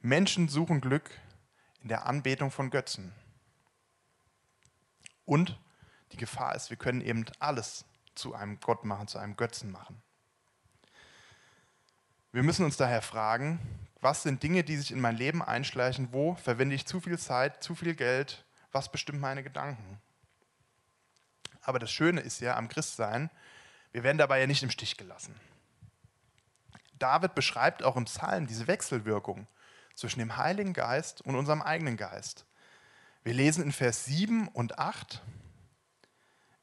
Menschen 0.00 0.48
suchen 0.48 0.80
Glück 0.80 1.10
in 1.82 1.88
der 1.88 2.06
Anbetung 2.06 2.50
von 2.50 2.70
Götzen. 2.70 3.12
Und 5.26 5.58
die 6.12 6.16
Gefahr 6.16 6.54
ist, 6.54 6.70
wir 6.70 6.76
können 6.76 7.02
eben 7.02 7.26
alles 7.38 7.84
zu 8.14 8.34
einem 8.34 8.58
Gott 8.60 8.84
machen, 8.84 9.08
zu 9.08 9.18
einem 9.18 9.36
Götzen 9.36 9.70
machen. 9.70 10.00
Wir 12.32 12.42
müssen 12.42 12.64
uns 12.64 12.76
daher 12.76 13.02
fragen, 13.02 13.60
was 14.00 14.22
sind 14.22 14.42
Dinge, 14.42 14.62
die 14.62 14.76
sich 14.76 14.92
in 14.92 15.00
mein 15.00 15.16
Leben 15.16 15.42
einschleichen? 15.42 16.12
Wo 16.12 16.34
verwende 16.34 16.74
ich 16.74 16.86
zu 16.86 17.00
viel 17.00 17.18
Zeit, 17.18 17.62
zu 17.62 17.74
viel 17.74 17.94
Geld? 17.94 18.44
Was 18.72 18.90
bestimmt 18.90 19.20
meine 19.20 19.42
Gedanken? 19.42 20.00
Aber 21.62 21.78
das 21.78 21.90
Schöne 21.90 22.20
ist 22.20 22.40
ja 22.40 22.56
am 22.56 22.68
Christsein, 22.68 23.30
wir 23.92 24.02
werden 24.02 24.18
dabei 24.18 24.40
ja 24.40 24.46
nicht 24.46 24.62
im 24.62 24.70
Stich 24.70 24.96
gelassen. 24.96 25.34
David 26.98 27.34
beschreibt 27.34 27.82
auch 27.82 27.96
im 27.96 28.04
Psalm 28.04 28.46
diese 28.46 28.66
Wechselwirkung 28.66 29.46
zwischen 29.94 30.20
dem 30.20 30.36
Heiligen 30.36 30.74
Geist 30.74 31.22
und 31.22 31.34
unserem 31.34 31.62
eigenen 31.62 31.96
Geist. 31.96 32.44
Wir 33.26 33.34
lesen 33.34 33.64
in 33.64 33.72
Vers 33.72 34.04
7 34.04 34.46
und 34.46 34.78
8, 34.78 35.20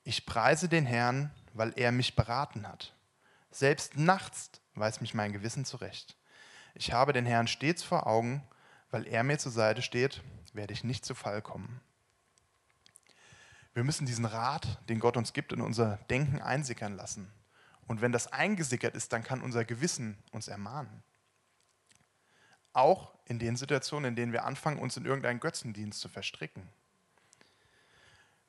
ich 0.06 0.26
preise 0.26 0.70
den 0.70 0.86
Herrn, 0.86 1.30
weil 1.54 1.74
er 1.76 1.92
mich 1.92 2.16
beraten 2.16 2.66
hat. 2.66 2.96
Selbst 3.52 3.98
nachts 3.98 4.50
weiß 4.76 5.02
mich 5.02 5.14
mein 5.14 5.34
Gewissen 5.34 5.66
zurecht. 5.66 6.16
Ich 6.74 6.94
habe 6.94 7.12
den 7.12 7.26
Herrn 7.26 7.48
stets 7.48 7.84
vor 7.84 8.08
Augen, 8.08 8.48
weil 8.92 9.06
er 9.08 9.24
mir 9.24 9.38
zur 9.40 9.52
Seite 9.52 9.82
steht, 9.82 10.22
werde 10.54 10.72
ich 10.72 10.86
nicht 10.86 11.04
zu 11.04 11.16
Fall 11.16 11.42
kommen. 11.42 11.82
Wir 13.74 13.84
müssen 13.84 14.06
diesen 14.06 14.24
Rat, 14.24 14.80
den 14.88 15.02
Gott 15.02 15.18
uns 15.18 15.34
gibt, 15.34 15.52
in 15.52 15.60
unser 15.60 15.98
Denken 16.10 16.42
einsickern 16.42 16.96
lassen. 16.96 17.30
Und 17.88 18.00
wenn 18.00 18.14
das 18.14 18.28
eingesickert 18.28 18.96
ist, 18.96 19.12
dann 19.12 19.26
kann 19.26 19.42
unser 19.42 19.66
Gewissen 19.66 20.18
uns 20.32 20.48
ermahnen. 20.48 21.04
Auch 22.74 23.14
in 23.26 23.40
den 23.40 23.56
Situationen, 23.56 24.10
in 24.10 24.16
denen 24.16 24.34
wir 24.34 24.46
anfangen, 24.46 24.80
uns 24.80 24.98
in 24.98 25.06
irgendeinen 25.06 25.40
Götzendienst 25.40 26.00
zu 26.00 26.10
verstricken. 26.10 26.68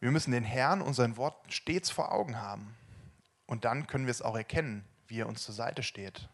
Wir 0.00 0.10
müssen 0.10 0.32
den 0.32 0.44
Herrn 0.44 0.82
und 0.82 0.94
sein 0.94 1.16
Wort 1.16 1.52
stets 1.52 1.90
vor 1.90 2.12
Augen 2.12 2.38
haben. 2.38 2.74
Und 3.46 3.64
dann 3.64 3.86
können 3.86 4.06
wir 4.06 4.10
es 4.10 4.22
auch 4.22 4.36
erkennen, 4.36 4.84
wie 5.06 5.20
er 5.20 5.28
uns 5.28 5.44
zur 5.44 5.54
Seite 5.54 5.82
steht. 5.82 6.28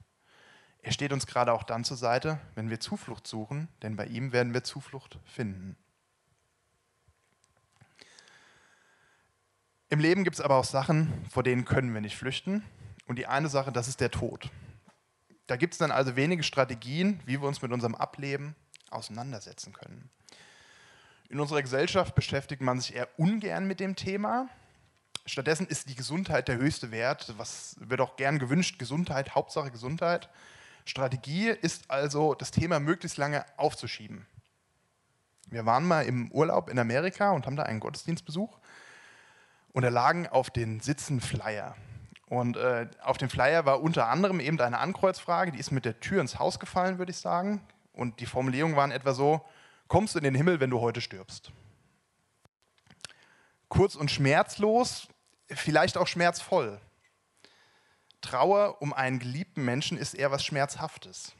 Er 0.82 0.92
steht 0.92 1.12
uns 1.12 1.26
gerade 1.26 1.52
auch 1.52 1.62
dann 1.62 1.84
zur 1.84 1.96
Seite, 1.96 2.40
wenn 2.54 2.70
wir 2.70 2.80
Zuflucht 2.80 3.26
suchen, 3.26 3.68
denn 3.82 3.96
bei 3.96 4.06
ihm 4.06 4.32
werden 4.32 4.54
wir 4.54 4.64
Zuflucht 4.64 5.18
finden. 5.24 5.76
Im 9.90 9.98
Leben 9.98 10.24
gibt 10.24 10.34
es 10.34 10.40
aber 10.40 10.54
auch 10.54 10.64
Sachen, 10.64 11.26
vor 11.28 11.42
denen 11.42 11.64
können 11.64 11.92
wir 11.92 12.00
nicht 12.00 12.16
flüchten. 12.16 12.64
Und 13.06 13.18
die 13.18 13.26
eine 13.26 13.48
Sache, 13.48 13.72
das 13.72 13.88
ist 13.88 14.00
der 14.00 14.12
Tod. 14.12 14.48
Da 15.50 15.56
gibt 15.56 15.74
es 15.74 15.78
dann 15.78 15.90
also 15.90 16.14
wenige 16.14 16.44
Strategien, 16.44 17.18
wie 17.26 17.40
wir 17.40 17.48
uns 17.48 17.60
mit 17.60 17.72
unserem 17.72 17.96
Ableben 17.96 18.54
auseinandersetzen 18.88 19.72
können. 19.72 20.08
In 21.28 21.40
unserer 21.40 21.60
Gesellschaft 21.60 22.14
beschäftigt 22.14 22.62
man 22.62 22.78
sich 22.78 22.94
eher 22.94 23.08
ungern 23.16 23.66
mit 23.66 23.80
dem 23.80 23.96
Thema. 23.96 24.48
Stattdessen 25.26 25.66
ist 25.66 25.88
die 25.88 25.96
Gesundheit 25.96 26.46
der 26.46 26.58
höchste 26.58 26.92
Wert. 26.92 27.34
Was 27.36 27.74
wird 27.80 28.00
auch 28.00 28.14
gern 28.14 28.38
gewünscht? 28.38 28.78
Gesundheit, 28.78 29.34
Hauptsache 29.34 29.72
Gesundheit. 29.72 30.28
Strategie 30.84 31.48
ist 31.48 31.90
also, 31.90 32.36
das 32.36 32.52
Thema 32.52 32.78
möglichst 32.78 33.18
lange 33.18 33.44
aufzuschieben. 33.56 34.28
Wir 35.48 35.66
waren 35.66 35.84
mal 35.84 36.06
im 36.06 36.30
Urlaub 36.30 36.70
in 36.70 36.78
Amerika 36.78 37.32
und 37.32 37.46
haben 37.46 37.56
da 37.56 37.64
einen 37.64 37.80
Gottesdienstbesuch. 37.80 38.56
Und 39.72 39.82
da 39.82 39.88
lagen 39.88 40.28
auf 40.28 40.48
den 40.50 40.78
Sitzen 40.78 41.20
Flyer. 41.20 41.74
Und 42.30 42.56
äh, 42.56 42.86
auf 43.02 43.18
dem 43.18 43.28
Flyer 43.28 43.66
war 43.66 43.82
unter 43.82 44.06
anderem 44.06 44.38
eben 44.38 44.58
eine 44.60 44.78
Ankreuzfrage, 44.78 45.50
die 45.50 45.58
ist 45.58 45.72
mit 45.72 45.84
der 45.84 45.98
Tür 45.98 46.20
ins 46.20 46.38
Haus 46.38 46.60
gefallen, 46.60 46.98
würde 46.98 47.10
ich 47.10 47.18
sagen. 47.18 47.60
Und 47.92 48.20
die 48.20 48.26
Formulierung 48.26 48.76
waren 48.76 48.92
etwa 48.92 49.14
so, 49.14 49.44
kommst 49.88 50.14
du 50.14 50.20
in 50.20 50.24
den 50.24 50.36
Himmel, 50.36 50.60
wenn 50.60 50.70
du 50.70 50.80
heute 50.80 51.00
stirbst? 51.00 51.50
Kurz 53.68 53.96
und 53.96 54.12
schmerzlos, 54.12 55.08
vielleicht 55.48 55.98
auch 55.98 56.06
schmerzvoll. 56.06 56.80
Trauer 58.20 58.80
um 58.80 58.92
einen 58.92 59.18
geliebten 59.18 59.64
Menschen 59.64 59.98
ist 59.98 60.14
eher 60.14 60.30
was 60.30 60.44
Schmerzhaftes. 60.44 61.32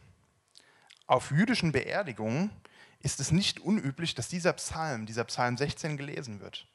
Auf 1.07 1.31
jüdischen 1.31 1.71
Beerdigungen 1.71 2.51
ist 2.99 3.21
es 3.21 3.31
nicht 3.31 3.61
unüblich, 3.61 4.17
dass 4.17 4.27
dieser 4.27 4.55
Psalm, 4.55 5.07
dieser 5.07 5.23
Psalm 5.23 5.57
16 5.57 5.97
gelesen 5.97 6.41
wird. 6.41 6.67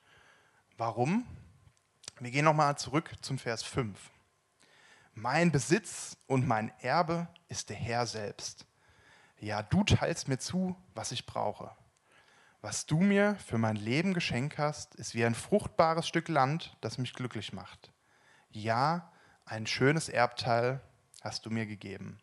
Warum? 0.78 1.28
Wir 2.20 2.32
gehen 2.32 2.46
nochmal 2.46 2.78
zurück 2.78 3.12
zum 3.22 3.38
Vers 3.38 3.62
5. 3.64 4.10
Mein 5.16 5.52
Besitz 5.52 6.16
und 6.28 6.48
mein 6.48 6.72
Erbe 6.80 7.28
ist 7.50 7.70
der 7.70 7.76
Herr 7.76 8.06
selbst. 8.06 8.66
Ja, 9.38 9.62
du 9.62 9.84
teilst 9.84 10.30
mir 10.30 10.38
zu, 10.38 10.78
was 10.94 11.12
ich 11.12 11.26
brauche. 11.26 11.76
Was 12.62 12.86
du 12.86 13.02
mir 13.02 13.36
für 13.46 13.58
mein 13.58 13.76
Leben 13.76 14.14
geschenkt 14.14 14.58
hast, 14.58 14.96
ist 14.96 15.14
wie 15.14 15.26
ein 15.26 15.36
fruchtbares 15.36 16.08
Stück 16.08 16.30
Land, 16.30 16.78
das 16.80 16.98
mich 16.98 17.14
glücklich 17.14 17.52
macht. 17.52 17.92
Ja, 18.50 19.12
ein 19.44 19.68
schönes 19.68 20.08
Erbteil 20.08 20.80
hast 21.22 21.46
du 21.46 21.50
mir 21.50 21.66
gegeben. 21.66 22.22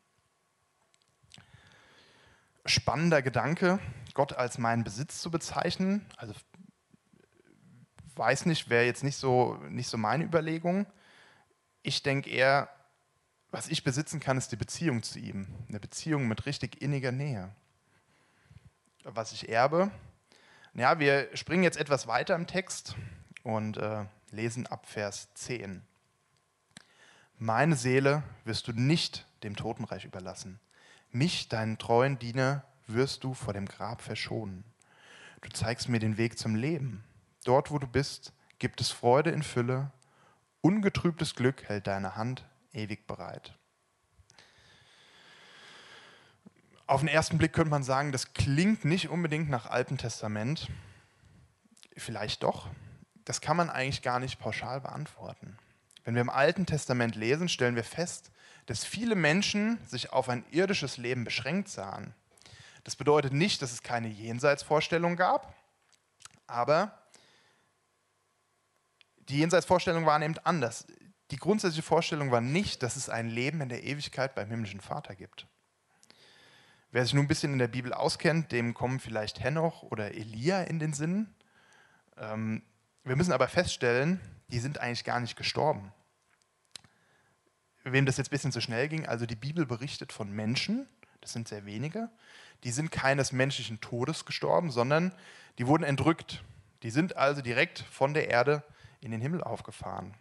Spannender 2.64 3.20
Gedanke, 3.20 3.78
Gott 4.14 4.32
als 4.32 4.56
meinen 4.56 4.84
Besitz 4.84 5.20
zu 5.20 5.30
bezeichnen. 5.30 6.06
Also 6.16 6.32
weiß 8.16 8.46
nicht, 8.46 8.70
wäre 8.70 8.84
jetzt 8.84 9.04
nicht 9.04 9.16
so, 9.16 9.58
nicht 9.68 9.88
so 9.88 9.98
meine 9.98 10.24
Überlegung. 10.24 10.86
Ich 11.82 12.02
denke 12.02 12.30
eher, 12.30 12.68
was 13.50 13.68
ich 13.68 13.84
besitzen 13.84 14.20
kann, 14.20 14.38
ist 14.38 14.52
die 14.52 14.56
Beziehung 14.56 15.02
zu 15.02 15.18
ihm. 15.18 15.46
Eine 15.68 15.80
Beziehung 15.80 16.26
mit 16.28 16.46
richtig 16.46 16.80
inniger 16.80 17.12
Nähe. 17.12 17.54
Was 19.04 19.32
ich 19.32 19.48
erbe, 19.48 19.90
ja, 20.74 20.98
wir 20.98 21.28
springen 21.36 21.64
jetzt 21.64 21.76
etwas 21.76 22.06
weiter 22.06 22.34
im 22.34 22.46
Text 22.46 22.96
und 23.42 23.76
äh, 23.76 24.06
lesen 24.30 24.66
ab 24.66 24.86
Vers 24.86 25.28
10. 25.34 25.82
Meine 27.38 27.76
Seele 27.76 28.22
wirst 28.44 28.68
du 28.68 28.72
nicht 28.72 29.26
dem 29.42 29.54
Totenreich 29.54 30.06
überlassen. 30.06 30.60
Mich, 31.10 31.48
deinen 31.48 31.76
treuen 31.76 32.18
Diener, 32.18 32.64
wirst 32.86 33.22
du 33.22 33.34
vor 33.34 33.52
dem 33.52 33.66
Grab 33.66 34.00
verschonen. 34.00 34.64
Du 35.42 35.50
zeigst 35.50 35.90
mir 35.90 35.98
den 35.98 36.16
Weg 36.16 36.38
zum 36.38 36.54
Leben. 36.54 37.04
Dort, 37.44 37.70
wo 37.70 37.78
du 37.78 37.86
bist, 37.86 38.32
gibt 38.58 38.80
es 38.80 38.90
Freude 38.90 39.30
in 39.30 39.42
Fülle. 39.42 39.90
Ungetrübtes 40.60 41.34
Glück 41.34 41.64
hält 41.64 41.86
deine 41.86 42.14
Hand 42.14 42.44
ewig 42.72 43.06
bereit. 43.06 43.54
Auf 46.86 47.00
den 47.00 47.08
ersten 47.08 47.38
Blick 47.38 47.52
könnte 47.52 47.70
man 47.70 47.82
sagen, 47.82 48.12
das 48.12 48.34
klingt 48.34 48.84
nicht 48.84 49.08
unbedingt 49.08 49.48
nach 49.48 49.66
Alten 49.66 49.98
Testament. 49.98 50.68
Vielleicht 51.96 52.42
doch. 52.42 52.68
Das 53.24 53.40
kann 53.40 53.56
man 53.56 53.70
eigentlich 53.70 54.02
gar 54.02 54.20
nicht 54.20 54.38
pauschal 54.38 54.80
beantworten. 54.80 55.56
Wenn 56.04 56.14
wir 56.14 56.22
im 56.22 56.30
Alten 56.30 56.66
Testament 56.66 57.14
lesen, 57.14 57.48
stellen 57.48 57.76
wir 57.76 57.84
fest, 57.84 58.30
dass 58.66 58.84
viele 58.84 59.14
Menschen 59.14 59.78
sich 59.86 60.12
auf 60.12 60.28
ein 60.28 60.44
irdisches 60.50 60.96
Leben 60.96 61.24
beschränkt 61.24 61.68
sahen. 61.68 62.14
Das 62.84 62.96
bedeutet 62.96 63.32
nicht, 63.32 63.62
dass 63.62 63.72
es 63.72 63.82
keine 63.82 64.08
Jenseitsvorstellung 64.08 65.16
gab, 65.16 65.54
aber 66.46 67.01
die 69.28 69.38
Jenseitsvorstellungen 69.38 70.06
waren 70.06 70.22
eben 70.22 70.38
anders. 70.44 70.86
Die 71.30 71.36
grundsätzliche 71.36 71.82
Vorstellung 71.82 72.30
war 72.30 72.40
nicht, 72.40 72.82
dass 72.82 72.96
es 72.96 73.08
ein 73.08 73.28
Leben 73.28 73.60
in 73.60 73.68
der 73.68 73.84
Ewigkeit 73.84 74.34
beim 74.34 74.48
himmlischen 74.48 74.80
Vater 74.80 75.14
gibt. 75.14 75.46
Wer 76.90 77.04
sich 77.04 77.14
nun 77.14 77.24
ein 77.24 77.28
bisschen 77.28 77.54
in 77.54 77.58
der 77.58 77.68
Bibel 77.68 77.94
auskennt, 77.94 78.52
dem 78.52 78.74
kommen 78.74 79.00
vielleicht 79.00 79.40
Henoch 79.40 79.82
oder 79.82 80.12
Elia 80.12 80.62
in 80.62 80.78
den 80.78 80.92
Sinn. 80.92 81.34
Ähm, 82.18 82.62
wir 83.04 83.16
müssen 83.16 83.32
aber 83.32 83.48
feststellen, 83.48 84.20
die 84.48 84.58
sind 84.58 84.78
eigentlich 84.78 85.04
gar 85.04 85.18
nicht 85.18 85.36
gestorben. 85.36 85.92
Wem 87.84 88.04
das 88.04 88.18
jetzt 88.18 88.28
ein 88.28 88.30
bisschen 88.30 88.52
zu 88.52 88.60
schnell 88.60 88.88
ging, 88.88 89.06
also 89.06 89.24
die 89.24 89.36
Bibel 89.36 89.64
berichtet 89.64 90.12
von 90.12 90.30
Menschen, 90.30 90.86
das 91.22 91.32
sind 91.32 91.48
sehr 91.48 91.64
wenige, 91.64 92.10
die 92.62 92.70
sind 92.70 92.90
keines 92.90 93.32
menschlichen 93.32 93.80
Todes 93.80 94.26
gestorben, 94.26 94.70
sondern 94.70 95.14
die 95.58 95.66
wurden 95.66 95.84
entrückt. 95.84 96.44
Die 96.82 96.90
sind 96.90 97.16
also 97.16 97.40
direkt 97.40 97.78
von 97.78 98.12
der 98.12 98.28
Erde 98.28 98.62
in 99.02 99.10
den 99.10 99.20
Himmel 99.20 99.42
aufgefahren. 99.42 100.14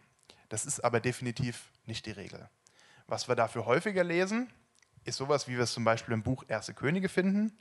Das 0.50 0.66
ist 0.66 0.84
aber 0.84 1.00
definitiv 1.00 1.72
nicht 1.86 2.06
die 2.06 2.12
Regel. 2.12 2.50
Was 3.08 3.28
wir 3.28 3.36
dafür 3.36 3.66
häufiger 3.66 4.04
lesen, 4.04 4.52
ist 5.04 5.18
sowas, 5.18 5.48
wie 5.48 5.56
wir 5.56 5.64
es 5.64 5.74
zum 5.74 5.84
Beispiel 5.84 6.14
im 6.14 6.24
Buch 6.24 6.44
Erste 6.48 6.74
Könige 6.74 7.10
finden. 7.10 7.58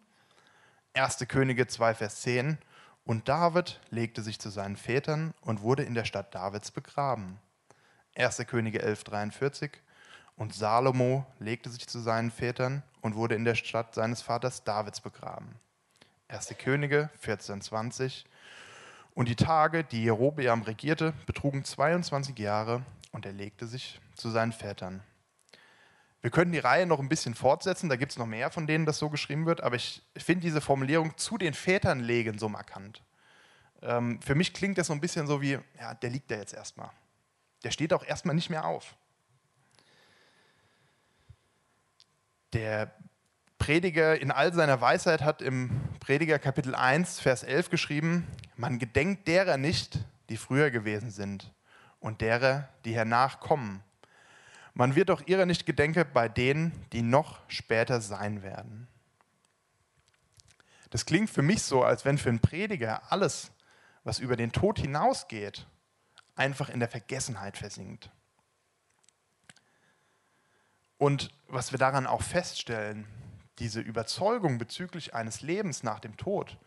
Erste 0.92 1.26
Könige 1.26 1.66
2, 1.66 1.94
Vers 1.94 2.22
10. 2.22 2.58
Und 3.04 3.28
David 3.28 3.80
legte 3.90 4.22
sich 4.22 4.38
zu 4.38 4.50
seinen 4.50 4.76
Vätern 4.76 5.34
und 5.40 5.62
wurde 5.62 5.84
in 5.84 5.94
der 5.94 6.04
Stadt 6.04 6.34
Davids 6.34 6.70
begraben. 6.70 7.38
Erste 8.14 8.44
Könige 8.44 8.82
11, 8.82 9.04
43. 9.04 9.70
Und 10.36 10.54
Salomo 10.54 11.26
legte 11.38 11.70
sich 11.70 11.86
zu 11.86 12.00
seinen 12.00 12.30
Vätern 12.30 12.82
und 13.00 13.14
wurde 13.14 13.34
in 13.34 13.44
der 13.44 13.54
Stadt 13.54 13.94
seines 13.94 14.22
Vaters 14.22 14.64
Davids 14.64 15.00
begraben. 15.00 15.56
Erste 16.28 16.54
Könige 16.54 17.10
14, 17.18 17.60
20. 17.60 18.24
Und 19.14 19.28
die 19.28 19.36
Tage, 19.36 19.84
die 19.84 20.04
Jerobeam 20.04 20.62
regierte, 20.62 21.12
betrugen 21.26 21.64
22 21.64 22.38
Jahre 22.38 22.82
und 23.12 23.26
er 23.26 23.32
legte 23.32 23.66
sich 23.66 24.00
zu 24.14 24.30
seinen 24.30 24.52
Vätern. 24.52 25.02
Wir 26.22 26.30
können 26.30 26.52
die 26.52 26.58
Reihe 26.58 26.86
noch 26.86 27.00
ein 27.00 27.08
bisschen 27.08 27.34
fortsetzen, 27.34 27.88
da 27.88 27.96
gibt 27.96 28.12
es 28.12 28.18
noch 28.18 28.26
mehr, 28.26 28.50
von 28.50 28.66
denen 28.66 28.84
das 28.84 28.98
so 28.98 29.08
geschrieben 29.08 29.46
wird, 29.46 29.62
aber 29.62 29.76
ich 29.76 30.02
finde 30.16 30.42
diese 30.42 30.60
Formulierung 30.60 31.16
zu 31.16 31.38
den 31.38 31.54
Vätern 31.54 32.00
legen 32.00 32.38
so 32.38 32.48
markant. 32.48 33.02
Ähm, 33.82 34.20
für 34.20 34.34
mich 34.34 34.52
klingt 34.52 34.76
das 34.76 34.88
so 34.88 34.92
ein 34.92 35.00
bisschen 35.00 35.26
so 35.26 35.40
wie, 35.40 35.58
ja, 35.78 35.94
der 35.94 36.10
liegt 36.10 36.30
da 36.30 36.36
jetzt 36.36 36.52
erstmal. 36.52 36.90
Der 37.64 37.70
steht 37.70 37.92
auch 37.94 38.04
erstmal 38.04 38.34
nicht 38.34 38.50
mehr 38.50 38.66
auf. 38.66 38.94
Der 42.52 42.92
Prediger 43.60 44.18
in 44.18 44.30
all 44.30 44.54
seiner 44.54 44.80
Weisheit 44.80 45.20
hat 45.20 45.42
im 45.42 45.70
Prediger 46.00 46.38
Kapitel 46.38 46.74
1, 46.74 47.20
Vers 47.20 47.42
11 47.42 47.68
geschrieben, 47.68 48.26
man 48.56 48.78
gedenkt 48.78 49.28
derer 49.28 49.58
nicht, 49.58 49.98
die 50.30 50.38
früher 50.38 50.70
gewesen 50.70 51.10
sind 51.10 51.52
und 52.00 52.22
derer, 52.22 52.70
die 52.86 52.94
hernach 52.94 53.38
kommen. 53.38 53.82
Man 54.72 54.96
wird 54.96 55.10
auch 55.10 55.20
ihrer 55.26 55.44
nicht 55.44 55.66
gedenken 55.66 56.06
bei 56.14 56.26
denen, 56.26 56.72
die 56.94 57.02
noch 57.02 57.38
später 57.48 58.00
sein 58.00 58.42
werden. 58.42 58.88
Das 60.88 61.04
klingt 61.04 61.28
für 61.28 61.42
mich 61.42 61.62
so, 61.62 61.84
als 61.84 62.06
wenn 62.06 62.16
für 62.16 62.30
einen 62.30 62.40
Prediger 62.40 63.12
alles, 63.12 63.52
was 64.04 64.20
über 64.20 64.36
den 64.36 64.52
Tod 64.52 64.78
hinausgeht, 64.78 65.66
einfach 66.34 66.70
in 66.70 66.80
der 66.80 66.88
Vergessenheit 66.88 67.58
versinkt. 67.58 68.10
Und 70.96 71.30
was 71.46 71.72
wir 71.72 71.78
daran 71.78 72.06
auch 72.06 72.22
feststellen, 72.22 73.06
diese 73.60 73.80
Überzeugung 73.80 74.58
bezüglich 74.58 75.14
eines 75.14 75.42
Lebens 75.42 75.82
nach 75.82 76.00
dem 76.00 76.16
Tod 76.16 76.58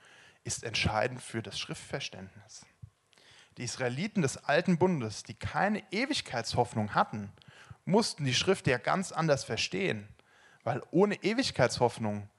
ist 0.43 0.63
entscheidend 0.63 1.21
für 1.21 1.41
das 1.41 1.59
Schriftverständnis. 1.59 2.65
Die 3.57 3.63
Israeliten 3.63 4.21
des 4.21 4.37
alten 4.37 4.77
Bundes, 4.77 5.23
die 5.23 5.33
keine 5.33 5.83
Ewigkeitshoffnung 5.91 6.95
hatten, 6.95 7.31
mussten 7.85 8.25
die 8.25 8.33
Schrift 8.33 8.67
ja 8.67 8.77
ganz 8.77 9.11
anders 9.11 9.43
verstehen, 9.43 10.07
weil 10.63 10.81
ohne 10.91 11.15
Ewigkeitshoffnung 11.23 12.29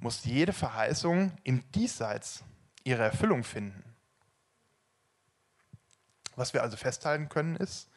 muss 0.00 0.24
jede 0.24 0.52
Verheißung 0.52 1.36
im 1.44 1.70
Diesseits 1.72 2.44
ihre 2.84 3.02
Erfüllung 3.02 3.44
finden. 3.44 3.82
Was 6.34 6.52
wir 6.52 6.62
also 6.62 6.76
festhalten 6.76 7.28
können 7.28 7.56
ist, 7.56 7.88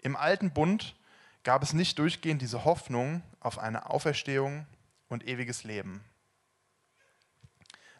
im 0.00 0.16
alten 0.16 0.52
Bund 0.52 0.96
gab 1.44 1.62
es 1.62 1.72
nicht 1.72 1.98
durchgehend 1.98 2.42
diese 2.42 2.64
Hoffnung 2.64 3.22
auf 3.40 3.58
eine 3.58 3.88
Auferstehung 3.90 4.66
und 5.08 5.26
ewiges 5.26 5.64
Leben. 5.64 6.04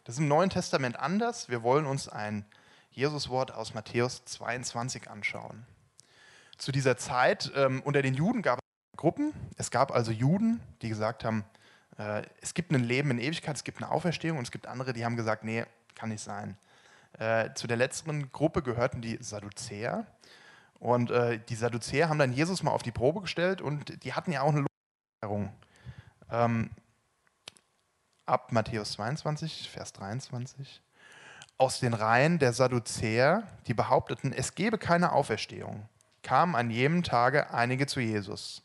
Das 0.03 0.15
ist 0.15 0.19
im 0.19 0.27
Neuen 0.27 0.49
Testament 0.49 0.97
anders. 0.97 1.49
Wir 1.49 1.63
wollen 1.63 1.85
uns 1.85 2.07
ein 2.07 2.45
Jesuswort 2.91 3.53
aus 3.53 3.73
Matthäus 3.73 4.23
22 4.25 5.09
anschauen. 5.09 5.65
Zu 6.57 6.71
dieser 6.71 6.97
Zeit 6.97 7.51
ähm, 7.55 7.81
unter 7.83 8.01
den 8.01 8.13
Juden 8.13 8.41
gab 8.41 8.59
es 8.59 8.97
Gruppen. 8.97 9.33
Es 9.57 9.69
gab 9.69 9.91
also 9.91 10.11
Juden, 10.11 10.61
die 10.81 10.89
gesagt 10.89 11.23
haben, 11.23 11.45
äh, 11.97 12.23
es 12.41 12.53
gibt 12.53 12.71
ein 12.71 12.83
Leben 12.83 13.11
in 13.11 13.19
Ewigkeit, 13.19 13.55
es 13.55 13.63
gibt 13.63 13.77
eine 13.77 13.91
Auferstehung 13.91 14.37
und 14.37 14.45
es 14.45 14.51
gibt 14.51 14.65
andere, 14.65 14.93
die 14.93 15.05
haben 15.05 15.15
gesagt, 15.15 15.43
nee, 15.43 15.65
kann 15.93 16.09
nicht 16.09 16.23
sein. 16.23 16.57
Äh, 17.19 17.53
zu 17.53 17.67
der 17.67 17.77
letzteren 17.77 18.31
Gruppe 18.31 18.61
gehörten 18.61 19.01
die 19.01 19.17
Sadduzäer. 19.21 20.05
Und 20.79 21.09
äh, 21.09 21.39
die 21.39 21.55
Sadduzäer 21.55 22.09
haben 22.09 22.19
dann 22.19 22.33
Jesus 22.33 22.61
mal 22.63 22.71
auf 22.71 22.83
die 22.83 22.91
Probe 22.91 23.21
gestellt 23.21 23.61
und 23.61 24.03
die 24.03 24.13
hatten 24.13 24.31
ja 24.31 24.41
auch 24.41 24.53
eine 24.53 24.67
Erklärung. 25.21 25.53
Ähm, 26.31 26.69
ab 28.27 28.51
Matthäus 28.51 28.91
22, 28.93 29.69
Vers 29.69 29.93
23. 29.93 30.81
Aus 31.57 31.79
den 31.79 31.93
Reihen 31.93 32.39
der 32.39 32.51
Sadduzäer, 32.51 33.43
die 33.67 33.73
behaupteten, 33.73 34.33
es 34.33 34.53
gebe 34.53 34.77
keine 34.77 35.13
Auferstehung, 35.13 35.87
kamen 36.23 36.55
an 36.55 36.69
jenem 36.69 37.03
Tage 37.03 37.53
einige 37.53 37.87
zu 37.87 38.01
Jesus. 38.01 38.63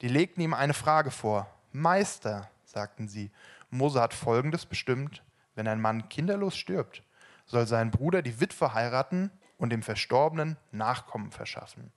Die 0.00 0.08
legten 0.08 0.40
ihm 0.40 0.54
eine 0.54 0.74
Frage 0.74 1.10
vor. 1.10 1.48
Meister, 1.72 2.48
sagten 2.64 3.08
sie, 3.08 3.30
Mose 3.68 4.00
hat 4.00 4.14
Folgendes 4.14 4.64
bestimmt, 4.64 5.22
wenn 5.56 5.66
ein 5.66 5.80
Mann 5.80 6.08
kinderlos 6.08 6.56
stirbt, 6.56 7.02
soll 7.46 7.66
sein 7.66 7.90
Bruder 7.90 8.22
die 8.22 8.40
Witwe 8.40 8.74
heiraten 8.74 9.32
und 9.58 9.70
dem 9.70 9.82
Verstorbenen 9.82 10.56
Nachkommen 10.70 11.32
verschaffen. 11.32 11.92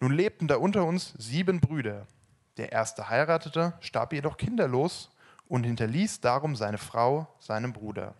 Nun 0.00 0.12
lebten 0.12 0.48
da 0.48 0.56
unter 0.56 0.84
uns 0.84 1.12
sieben 1.18 1.60
Brüder. 1.60 2.06
Der 2.56 2.72
erste 2.72 3.10
heiratete, 3.10 3.74
starb 3.80 4.14
jedoch 4.14 4.38
kinderlos 4.38 5.11
und 5.52 5.64
hinterließ 5.64 6.22
darum 6.22 6.56
seine 6.56 6.78
Frau 6.78 7.28
seinem 7.38 7.74
Bruder. 7.74 8.14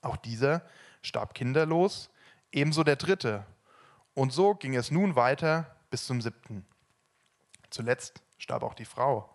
Auch 0.00 0.16
dieser 0.16 0.62
starb 1.02 1.34
kinderlos, 1.34 2.08
ebenso 2.52 2.84
der 2.84 2.96
dritte. 2.96 3.44
Und 4.14 4.32
so 4.32 4.54
ging 4.54 4.74
es 4.74 4.90
nun 4.90 5.14
weiter 5.14 5.76
bis 5.90 6.06
zum 6.06 6.22
siebten. 6.22 6.64
Zuletzt 7.68 8.22
starb 8.38 8.62
auch 8.62 8.72
die 8.72 8.86
Frau. 8.86 9.28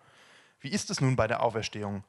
Wie 0.59 0.69
ist 0.69 0.89
es 0.89 1.01
nun 1.01 1.15
bei 1.15 1.27
der 1.27 1.43
Auferstehung? 1.43 2.03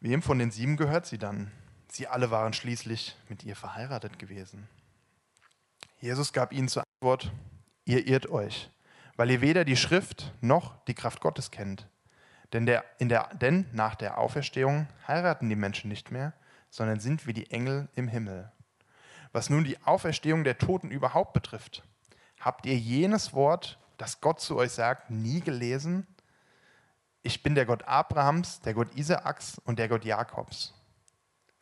Wem 0.00 0.20
von 0.20 0.40
den 0.40 0.50
sieben 0.50 0.76
gehört 0.76 1.06
sie 1.06 1.18
dann? 1.18 1.52
Sie 1.88 2.08
alle 2.08 2.32
waren 2.32 2.54
schließlich 2.54 3.14
mit 3.28 3.44
ihr 3.44 3.54
verheiratet 3.54 4.18
gewesen. 4.18 4.68
Jesus 6.00 6.32
gab 6.32 6.52
ihnen 6.52 6.66
zur 6.66 6.82
Antwort, 6.96 7.30
ihr 7.84 8.04
irrt 8.08 8.28
euch, 8.30 8.68
weil 9.14 9.30
ihr 9.30 9.42
weder 9.42 9.64
die 9.64 9.76
Schrift 9.76 10.32
noch 10.40 10.84
die 10.86 10.94
Kraft 10.94 11.20
Gottes 11.20 11.52
kennt. 11.52 11.86
Denn, 12.52 12.66
der, 12.66 12.84
der, 13.00 13.28
denn 13.34 13.66
nach 13.72 13.94
der 13.94 14.18
Auferstehung 14.18 14.86
heiraten 15.08 15.48
die 15.48 15.56
Menschen 15.56 15.88
nicht 15.88 16.10
mehr, 16.10 16.32
sondern 16.70 17.00
sind 17.00 17.26
wie 17.26 17.32
die 17.32 17.50
Engel 17.50 17.88
im 17.94 18.08
Himmel. 18.08 18.50
Was 19.32 19.50
nun 19.50 19.64
die 19.64 19.82
Auferstehung 19.84 20.44
der 20.44 20.58
Toten 20.58 20.90
überhaupt 20.90 21.32
betrifft, 21.32 21.82
habt 22.40 22.66
ihr 22.66 22.76
jenes 22.76 23.32
Wort, 23.32 23.78
das 23.96 24.20
Gott 24.20 24.40
zu 24.40 24.56
euch 24.56 24.72
sagt, 24.72 25.10
nie 25.10 25.40
gelesen? 25.40 26.06
Ich 27.22 27.42
bin 27.42 27.54
der 27.54 27.66
Gott 27.66 27.84
Abrahams, 27.84 28.60
der 28.60 28.74
Gott 28.74 28.94
Isaaks 28.94 29.58
und 29.64 29.78
der 29.78 29.88
Gott 29.88 30.04
Jakobs. 30.04 30.74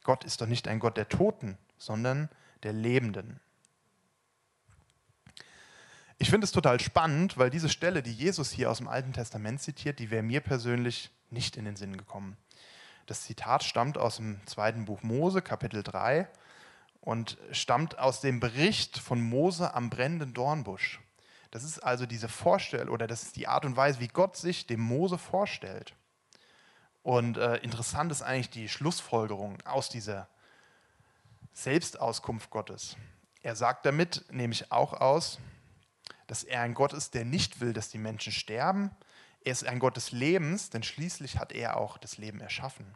Gott 0.02 0.24
ist 0.24 0.40
doch 0.40 0.46
nicht 0.46 0.66
ein 0.66 0.80
Gott 0.80 0.96
der 0.96 1.08
Toten, 1.08 1.56
sondern 1.78 2.28
der 2.62 2.72
Lebenden. 2.72 3.40
Ich 6.22 6.30
finde 6.30 6.44
es 6.44 6.52
total 6.52 6.78
spannend, 6.78 7.36
weil 7.36 7.50
diese 7.50 7.68
Stelle, 7.68 8.00
die 8.00 8.12
Jesus 8.12 8.52
hier 8.52 8.70
aus 8.70 8.78
dem 8.78 8.86
Alten 8.86 9.12
Testament 9.12 9.60
zitiert, 9.60 9.98
die 9.98 10.12
wäre 10.12 10.22
mir 10.22 10.40
persönlich 10.40 11.10
nicht 11.30 11.56
in 11.56 11.64
den 11.64 11.74
Sinn 11.74 11.96
gekommen. 11.96 12.36
Das 13.06 13.22
Zitat 13.22 13.64
stammt 13.64 13.98
aus 13.98 14.18
dem 14.18 14.40
zweiten 14.46 14.84
Buch 14.84 15.02
Mose, 15.02 15.42
Kapitel 15.42 15.82
3, 15.82 16.28
und 17.00 17.38
stammt 17.50 17.98
aus 17.98 18.20
dem 18.20 18.38
Bericht 18.38 18.98
von 18.98 19.20
Mose 19.20 19.74
am 19.74 19.90
brennenden 19.90 20.32
Dornbusch. 20.32 21.00
Das 21.50 21.64
ist 21.64 21.80
also 21.80 22.06
diese 22.06 22.28
Vorstellung 22.28 22.94
oder 22.94 23.08
das 23.08 23.24
ist 23.24 23.34
die 23.34 23.48
Art 23.48 23.64
und 23.64 23.76
Weise, 23.76 23.98
wie 23.98 24.06
Gott 24.06 24.36
sich 24.36 24.68
dem 24.68 24.80
Mose 24.80 25.18
vorstellt. 25.18 25.92
Und 27.02 27.36
äh, 27.36 27.56
interessant 27.56 28.12
ist 28.12 28.22
eigentlich 28.22 28.50
die 28.50 28.68
Schlussfolgerung 28.68 29.60
aus 29.64 29.88
dieser 29.88 30.28
Selbstauskunft 31.52 32.48
Gottes. 32.50 32.96
Er 33.42 33.56
sagt 33.56 33.86
damit 33.86 34.24
nämlich 34.30 34.70
auch 34.70 34.92
aus, 34.92 35.40
dass 36.32 36.44
er 36.44 36.62
ein 36.62 36.72
Gott 36.72 36.94
ist, 36.94 37.12
der 37.12 37.26
nicht 37.26 37.60
will, 37.60 37.74
dass 37.74 37.90
die 37.90 37.98
Menschen 37.98 38.32
sterben. 38.32 38.90
Er 39.44 39.52
ist 39.52 39.66
ein 39.66 39.78
Gott 39.78 39.96
des 39.96 40.12
Lebens, 40.12 40.70
denn 40.70 40.82
schließlich 40.82 41.38
hat 41.38 41.52
er 41.52 41.76
auch 41.76 41.98
das 41.98 42.16
Leben 42.16 42.40
erschaffen. 42.40 42.86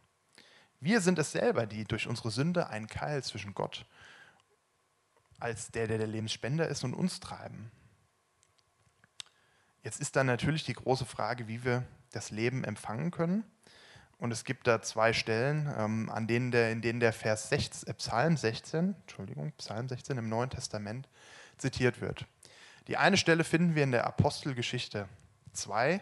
Wir 0.80 1.02
sind 1.02 1.18
es 1.18 1.32
selber, 1.32 1.66
die 1.66 1.84
durch 1.84 2.06
unsere 2.06 2.30
Sünde 2.30 2.68
einen 2.68 2.86
Keil 2.86 3.22
zwischen 3.22 3.52
Gott 3.52 3.84
als 5.38 5.70
der, 5.70 5.86
der 5.86 5.98
der 5.98 6.06
Lebensspender 6.06 6.66
ist, 6.66 6.82
und 6.82 6.94
uns 6.94 7.20
treiben. 7.20 7.70
Jetzt 9.82 10.00
ist 10.00 10.16
dann 10.16 10.24
natürlich 10.24 10.64
die 10.64 10.72
große 10.72 11.04
Frage, 11.04 11.46
wie 11.46 11.62
wir 11.62 11.84
das 12.12 12.30
Leben 12.30 12.64
empfangen 12.64 13.10
können. 13.10 13.44
Und 14.16 14.30
es 14.30 14.44
gibt 14.44 14.66
da 14.66 14.80
zwei 14.80 15.12
Stellen, 15.12 15.70
ähm, 15.76 16.08
an 16.08 16.26
denen 16.26 16.52
der, 16.52 16.72
in 16.72 16.80
denen 16.80 17.00
der 17.00 17.12
Vers 17.12 17.50
16, 17.50 17.86
äh, 17.86 17.92
Psalm 17.92 18.38
16, 18.38 18.96
Entschuldigung, 19.02 19.52
Psalm 19.58 19.90
16 19.90 20.16
im 20.16 20.30
Neuen 20.30 20.48
Testament 20.48 21.06
zitiert 21.58 22.00
wird. 22.00 22.24
Die 22.86 22.96
eine 22.96 23.16
Stelle 23.16 23.42
finden 23.42 23.74
wir 23.74 23.82
in 23.82 23.90
der 23.90 24.06
Apostelgeschichte 24.06 25.08
2. 25.52 26.00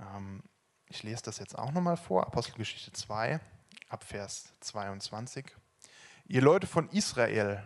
Ähm, 0.00 0.42
ich 0.88 1.02
lese 1.02 1.22
das 1.22 1.38
jetzt 1.38 1.56
auch 1.56 1.70
nochmal 1.72 1.96
vor. 1.96 2.26
Apostelgeschichte 2.26 2.92
2, 2.92 3.40
ab 3.88 4.04
Vers 4.04 4.52
22. 4.60 5.46
Ihr 6.26 6.42
Leute 6.42 6.66
von 6.66 6.88
Israel, 6.90 7.62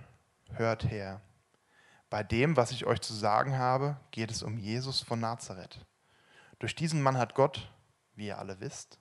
hört 0.53 0.85
her. 0.91 1.23
Bei 2.11 2.23
dem, 2.23 2.57
was 2.57 2.73
ich 2.73 2.85
euch 2.87 3.01
zu 3.01 3.15
sagen 3.15 3.57
habe, 3.57 3.97
geht 4.11 4.31
es 4.31 4.43
um 4.43 4.59
Jesus 4.59 5.01
von 5.01 5.21
Nazareth. 5.21 5.87
Durch 6.59 6.75
diesen 6.75 7.01
Mann 7.01 7.17
hat 7.17 7.35
Gott, 7.35 7.71
wie 8.15 8.27
ihr 8.27 8.39
alle 8.39 8.61
wisst, 8.61 8.99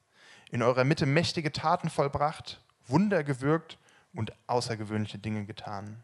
in 0.52 0.62
eurer 0.62 0.84
Mitte 0.84 1.06
mächtige 1.06 1.52
Taten 1.52 1.90
vollbracht, 1.90 2.62
Wunder 2.88 3.24
gewirkt 3.24 3.78
und 4.14 4.32
außergewöhnliche 4.48 5.20
Dinge 5.20 5.46
getan. 5.46 6.02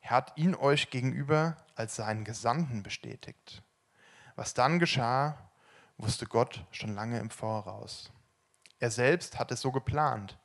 Er 0.00 0.10
hat 0.10 0.36
ihn 0.36 0.54
euch 0.54 0.90
gegenüber 0.90 1.56
als 1.74 1.96
seinen 1.96 2.24
Gesandten 2.24 2.82
bestätigt. 2.82 3.62
Was 4.36 4.54
dann 4.54 4.78
geschah, 4.78 5.36
wusste 5.98 6.26
Gott 6.26 6.64
schon 6.70 6.94
lange 6.94 7.18
im 7.18 7.30
Voraus. 7.30 8.10
Er 8.78 8.90
selbst 8.90 9.38
hat 9.38 9.52
es 9.52 9.60
so 9.60 9.70
geplant. 9.70 10.38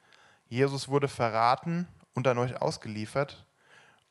Jesus 0.48 0.89
wurde 0.89 1.08
verraten 1.08 1.88
und 2.13 2.28
an 2.28 2.38
euch 2.38 2.62
ausgeliefert, 2.62 3.46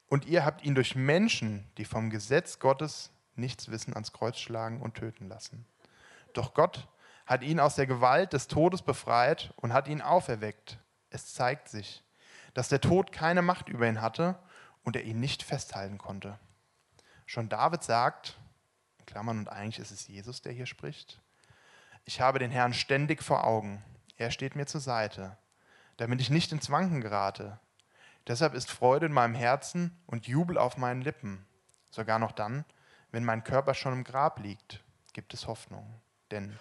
und 0.06 0.26
ihr 0.26 0.44
habt 0.44 0.64
ihn 0.64 0.74
durch 0.74 0.94
Menschen, 0.94 1.66
die 1.76 1.84
vom 1.84 2.10
Gesetz 2.10 2.58
Gottes 2.58 3.10
nichts 3.34 3.70
wissen, 3.70 3.94
ans 3.94 4.12
Kreuz 4.12 4.38
schlagen 4.38 4.80
und 4.80 4.94
töten 4.94 5.28
lassen. 5.28 5.66
Doch 6.34 6.54
Gott 6.54 6.86
hat 7.26 7.42
ihn 7.42 7.58
aus 7.58 7.74
der 7.74 7.86
Gewalt 7.86 8.32
des 8.32 8.46
Todes 8.46 8.82
befreit 8.82 9.52
und 9.56 9.72
hat 9.72 9.88
ihn 9.88 10.02
auferweckt. 10.02 10.78
Es 11.10 11.32
zeigt 11.32 11.68
sich, 11.68 12.04
dass 12.52 12.68
der 12.68 12.80
Tod 12.80 13.12
keine 13.12 13.42
Macht 13.42 13.68
über 13.68 13.88
ihn 13.88 14.02
hatte 14.02 14.38
und 14.84 14.96
er 14.96 15.02
ihn 15.02 15.20
nicht 15.20 15.42
festhalten 15.42 15.98
konnte. 15.98 16.38
Schon 17.26 17.48
David 17.48 17.82
sagt, 17.82 18.38
in 18.98 19.06
Klammern 19.06 19.38
und 19.38 19.48
eigentlich 19.48 19.78
ist 19.78 19.90
es 19.90 20.06
Jesus, 20.06 20.42
der 20.42 20.52
hier 20.52 20.66
spricht, 20.66 21.20
ich 22.04 22.20
habe 22.20 22.38
den 22.38 22.50
Herrn 22.50 22.74
ständig 22.74 23.22
vor 23.22 23.44
Augen. 23.44 23.82
Er 24.16 24.30
steht 24.30 24.56
mir 24.56 24.66
zur 24.66 24.80
Seite, 24.80 25.36
damit 25.96 26.20
ich 26.20 26.30
nicht 26.30 26.52
ins 26.52 26.70
Wanken 26.70 27.00
gerate. 27.00 27.58
Deshalb 28.26 28.54
ist 28.54 28.70
Freude 28.70 29.06
in 29.06 29.12
meinem 29.12 29.34
Herzen 29.34 29.98
und 30.06 30.26
Jubel 30.26 30.58
auf 30.58 30.76
meinen 30.76 31.02
Lippen. 31.02 31.46
Sogar 31.90 32.18
noch 32.18 32.32
dann, 32.32 32.64
wenn 33.10 33.24
mein 33.24 33.44
Körper 33.44 33.74
schon 33.74 33.94
im 33.94 34.04
Grab 34.04 34.38
liegt, 34.40 34.82
gibt 35.12 35.32
es 35.32 35.46
Hoffnung. 35.46 36.00
Denn 36.30 36.58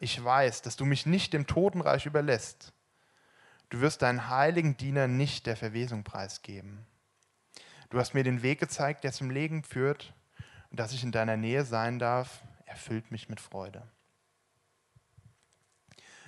ich 0.00 0.22
weiß, 0.22 0.62
dass 0.62 0.76
du 0.76 0.84
mich 0.84 1.06
nicht 1.06 1.32
dem 1.32 1.46
Totenreich 1.46 2.06
überlässt. 2.06 2.72
Du 3.70 3.80
wirst 3.80 4.02
deinen 4.02 4.28
heiligen 4.28 4.76
Diener 4.76 5.08
nicht 5.08 5.46
der 5.46 5.56
Verwesung 5.56 6.04
preisgeben. 6.04 6.86
Du 7.90 7.98
hast 7.98 8.14
mir 8.14 8.24
den 8.24 8.42
Weg 8.42 8.60
gezeigt, 8.60 9.04
der 9.04 9.12
zum 9.12 9.30
Leben 9.30 9.62
führt, 9.62 10.12
und 10.70 10.80
dass 10.80 10.92
ich 10.92 11.04
in 11.04 11.12
deiner 11.12 11.36
Nähe 11.36 11.64
sein 11.64 11.98
darf, 11.98 12.42
erfüllt 12.66 13.10
mich 13.10 13.28
mit 13.28 13.40
Freude. 13.40 13.82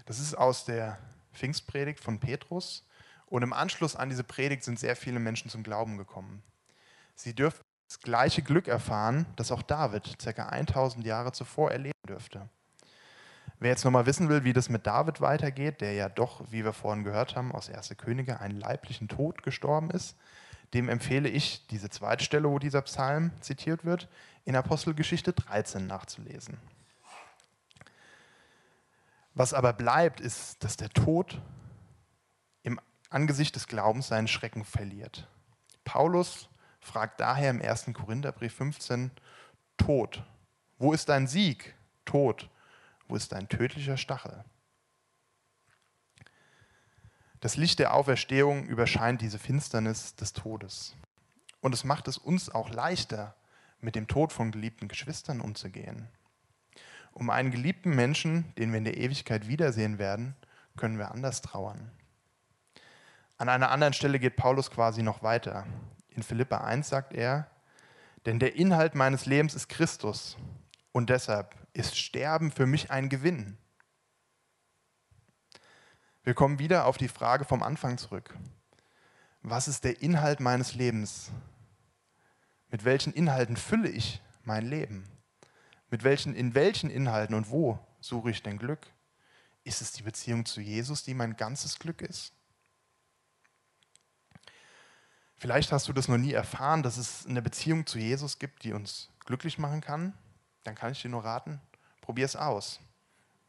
Das 0.04 0.20
ist 0.20 0.34
aus 0.34 0.64
der 0.64 0.98
Pfingstpredigt 1.32 2.00
von 2.00 2.20
Petrus. 2.20 2.86
Und 3.26 3.42
im 3.42 3.52
Anschluss 3.52 3.96
an 3.96 4.08
diese 4.08 4.22
Predigt 4.22 4.62
sind 4.62 4.78
sehr 4.78 4.94
viele 4.94 5.18
Menschen 5.18 5.50
zum 5.50 5.64
Glauben 5.64 5.98
gekommen. 5.98 6.42
Sie 7.16 7.34
dürften 7.34 7.64
das 7.88 8.00
gleiche 8.00 8.42
Glück 8.42 8.68
erfahren, 8.68 9.26
das 9.36 9.50
auch 9.50 9.62
David 9.62 10.16
ca. 10.18 10.46
1000 10.46 11.04
Jahre 11.04 11.32
zuvor 11.32 11.72
erleben 11.72 11.98
dürfte. 12.08 12.48
Wer 13.58 13.70
jetzt 13.70 13.84
nochmal 13.84 14.06
wissen 14.06 14.28
will, 14.28 14.44
wie 14.44 14.52
das 14.52 14.68
mit 14.68 14.86
David 14.86 15.20
weitergeht, 15.20 15.80
der 15.80 15.94
ja 15.94 16.08
doch, 16.08 16.52
wie 16.52 16.64
wir 16.64 16.72
vorhin 16.72 17.04
gehört 17.04 17.36
haben, 17.36 17.52
aus 17.52 17.70
1. 17.70 17.94
Könige 17.96 18.38
einen 18.40 18.60
leiblichen 18.60 19.08
Tod 19.08 19.42
gestorben 19.42 19.90
ist, 19.90 20.16
dem 20.74 20.88
empfehle 20.88 21.28
ich 21.28 21.66
diese 21.68 21.90
zweite 21.90 22.24
Stelle, 22.24 22.50
wo 22.50 22.58
dieser 22.58 22.82
Psalm 22.82 23.30
zitiert 23.40 23.84
wird, 23.84 24.08
in 24.44 24.56
Apostelgeschichte 24.56 25.32
13 25.32 25.86
nachzulesen. 25.86 26.58
Was 29.34 29.52
aber 29.52 29.72
bleibt, 29.72 30.20
ist, 30.20 30.64
dass 30.64 30.76
der 30.76 30.88
Tod 30.88 31.40
im 32.62 32.80
Angesicht 33.10 33.54
des 33.54 33.66
Glaubens 33.66 34.08
seinen 34.08 34.28
Schrecken 34.28 34.64
verliert. 34.64 35.28
Paulus 35.84 36.48
fragt 36.80 37.20
daher 37.20 37.50
im 37.50 37.60
1. 37.60 37.92
Korintherbrief 37.92 38.54
15, 38.54 39.10
Tod, 39.76 40.24
wo 40.78 40.92
ist 40.92 41.08
dein 41.08 41.26
Sieg? 41.26 41.74
Tod, 42.04 42.48
wo 43.08 43.16
ist 43.16 43.32
dein 43.32 43.48
tödlicher 43.48 43.96
Stachel? 43.96 44.44
Das 47.46 47.56
Licht 47.56 47.78
der 47.78 47.94
Auferstehung 47.94 48.66
überscheint 48.66 49.22
diese 49.22 49.38
Finsternis 49.38 50.16
des 50.16 50.32
Todes. 50.32 50.96
Und 51.60 51.74
es 51.74 51.84
macht 51.84 52.08
es 52.08 52.18
uns 52.18 52.52
auch 52.52 52.70
leichter, 52.70 53.36
mit 53.80 53.94
dem 53.94 54.08
Tod 54.08 54.32
von 54.32 54.50
geliebten 54.50 54.88
Geschwistern 54.88 55.40
umzugehen. 55.40 56.08
Um 57.12 57.30
einen 57.30 57.52
geliebten 57.52 57.94
Menschen, 57.94 58.52
den 58.58 58.72
wir 58.72 58.78
in 58.78 58.84
der 58.84 58.96
Ewigkeit 58.96 59.46
wiedersehen 59.46 60.00
werden, 60.00 60.34
können 60.76 60.98
wir 60.98 61.12
anders 61.12 61.40
trauern. 61.40 61.92
An 63.38 63.48
einer 63.48 63.70
anderen 63.70 63.92
Stelle 63.92 64.18
geht 64.18 64.34
Paulus 64.34 64.72
quasi 64.72 65.04
noch 65.04 65.22
weiter. 65.22 65.68
In 66.08 66.24
Philippa 66.24 66.64
1 66.64 66.88
sagt 66.88 67.14
er, 67.14 67.48
denn 68.24 68.40
der 68.40 68.56
Inhalt 68.56 68.96
meines 68.96 69.24
Lebens 69.24 69.54
ist 69.54 69.68
Christus 69.68 70.36
und 70.90 71.10
deshalb 71.10 71.54
ist 71.74 71.96
Sterben 71.96 72.50
für 72.50 72.66
mich 72.66 72.90
ein 72.90 73.08
Gewinn. 73.08 73.56
Wir 76.26 76.34
kommen 76.34 76.58
wieder 76.58 76.86
auf 76.86 76.98
die 76.98 77.06
Frage 77.06 77.44
vom 77.44 77.62
Anfang 77.62 77.98
zurück. 77.98 78.36
Was 79.42 79.68
ist 79.68 79.84
der 79.84 80.02
Inhalt 80.02 80.40
meines 80.40 80.74
Lebens? 80.74 81.30
Mit 82.68 82.84
welchen 82.84 83.12
Inhalten 83.12 83.56
fülle 83.56 83.88
ich 83.88 84.20
mein 84.42 84.66
Leben? 84.66 85.08
Mit 85.88 86.02
welchen, 86.02 86.34
in 86.34 86.56
welchen 86.56 86.90
Inhalten 86.90 87.36
und 87.36 87.48
wo 87.50 87.78
suche 88.00 88.30
ich 88.30 88.42
denn 88.42 88.58
Glück? 88.58 88.88
Ist 89.62 89.80
es 89.80 89.92
die 89.92 90.02
Beziehung 90.02 90.44
zu 90.44 90.60
Jesus, 90.60 91.04
die 91.04 91.14
mein 91.14 91.36
ganzes 91.36 91.78
Glück 91.78 92.02
ist? 92.02 92.32
Vielleicht 95.36 95.70
hast 95.70 95.86
du 95.86 95.92
das 95.92 96.08
noch 96.08 96.18
nie 96.18 96.32
erfahren, 96.32 96.82
dass 96.82 96.96
es 96.96 97.24
eine 97.24 97.40
Beziehung 97.40 97.86
zu 97.86 98.00
Jesus 98.00 98.40
gibt, 98.40 98.64
die 98.64 98.72
uns 98.72 99.10
glücklich 99.24 99.58
machen 99.58 99.80
kann 99.80 100.12
dann 100.66 100.74
kann 100.74 100.90
ich 100.90 101.00
dir 101.00 101.08
nur 101.08 101.24
raten, 101.24 101.60
probier 102.00 102.24
es 102.24 102.34
aus. 102.34 102.80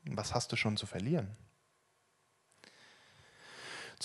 Was 0.03 0.35
hast 0.35 0.51
du 0.51 0.55
schon 0.55 0.77
zu 0.77 0.85
verlieren? 0.85 1.35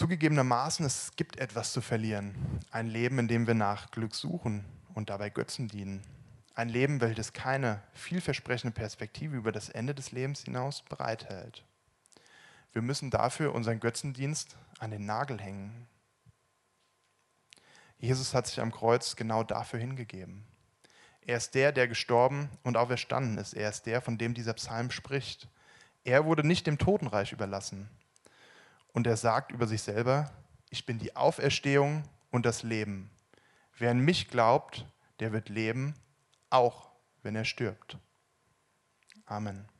Zugegebenermaßen, 0.03 0.85
es 0.85 1.12
gibt 1.15 1.38
etwas 1.38 1.73
zu 1.73 1.81
verlieren. 1.81 2.35
Ein 2.73 2.88
Leben, 2.88 3.21
in 3.21 3.29
dem 3.29 3.47
wir 3.47 3.55
nach 3.55 3.93
Glück 3.93 4.17
suchen 4.17 4.65
und 4.95 5.11
dabei 5.11 5.31
Götzen 5.31 5.69
dienen. 5.69 6.03
Ein 6.57 6.69
Leben, 6.69 7.01
welches 7.01 7.33
keine 7.33 7.81
vielversprechende 7.93 8.75
Perspektive 8.75 9.37
über 9.37 9.53
das 9.53 9.69
Ende 9.69 9.95
des 9.95 10.11
Lebens 10.11 10.43
hinaus 10.43 10.83
bereithält. 10.83 11.62
Wir 12.73 12.83
müssen 12.83 13.11
dafür 13.11 13.55
unseren 13.55 13.79
Götzendienst 13.79 14.57
an 14.81 14.91
den 14.91 15.07
Nagel 15.07 15.41
hängen. 15.41 15.87
Jesus 17.99 18.35
hat 18.35 18.49
sich 18.49 18.61
am 18.61 18.73
Kreuz 18.73 19.15
genau 19.15 19.45
dafür 19.45 19.79
hingegeben. 19.79 20.43
Er 21.21 21.37
ist 21.37 21.55
der, 21.55 21.71
der 21.71 21.87
gestorben 21.87 22.51
und 22.65 22.77
auferstanden 22.77 23.38
ist. 23.38 23.53
Er 23.53 23.69
ist 23.69 23.87
der, 23.87 24.03
von 24.03 24.19
dem 24.19 24.35
dieser 24.35 24.55
Psalm 24.55 24.91
spricht. 24.91 25.47
Er 26.03 26.25
wurde 26.25 26.45
nicht 26.45 26.67
dem 26.67 26.79
Totenreich 26.79 27.31
überlassen. 27.31 27.88
Und 28.92 29.07
er 29.07 29.16
sagt 29.16 29.52
über 29.52 29.66
sich 29.66 29.83
selber, 29.83 30.31
ich 30.70 30.87
bin 30.87 30.98
die 30.98 31.16
Auferstehung 31.16 32.05
und 32.31 32.46
das 32.46 32.62
Leben. 32.62 33.11
Wer 33.78 33.90
an 33.90 34.00
mich 34.00 34.28
glaubt, 34.28 34.87
der 35.20 35.33
wird 35.33 35.48
leben, 35.48 35.94
auch 36.50 36.90
wenn 37.22 37.37
er 37.37 37.44
stirbt. 37.44 37.98
Amen. 39.26 39.72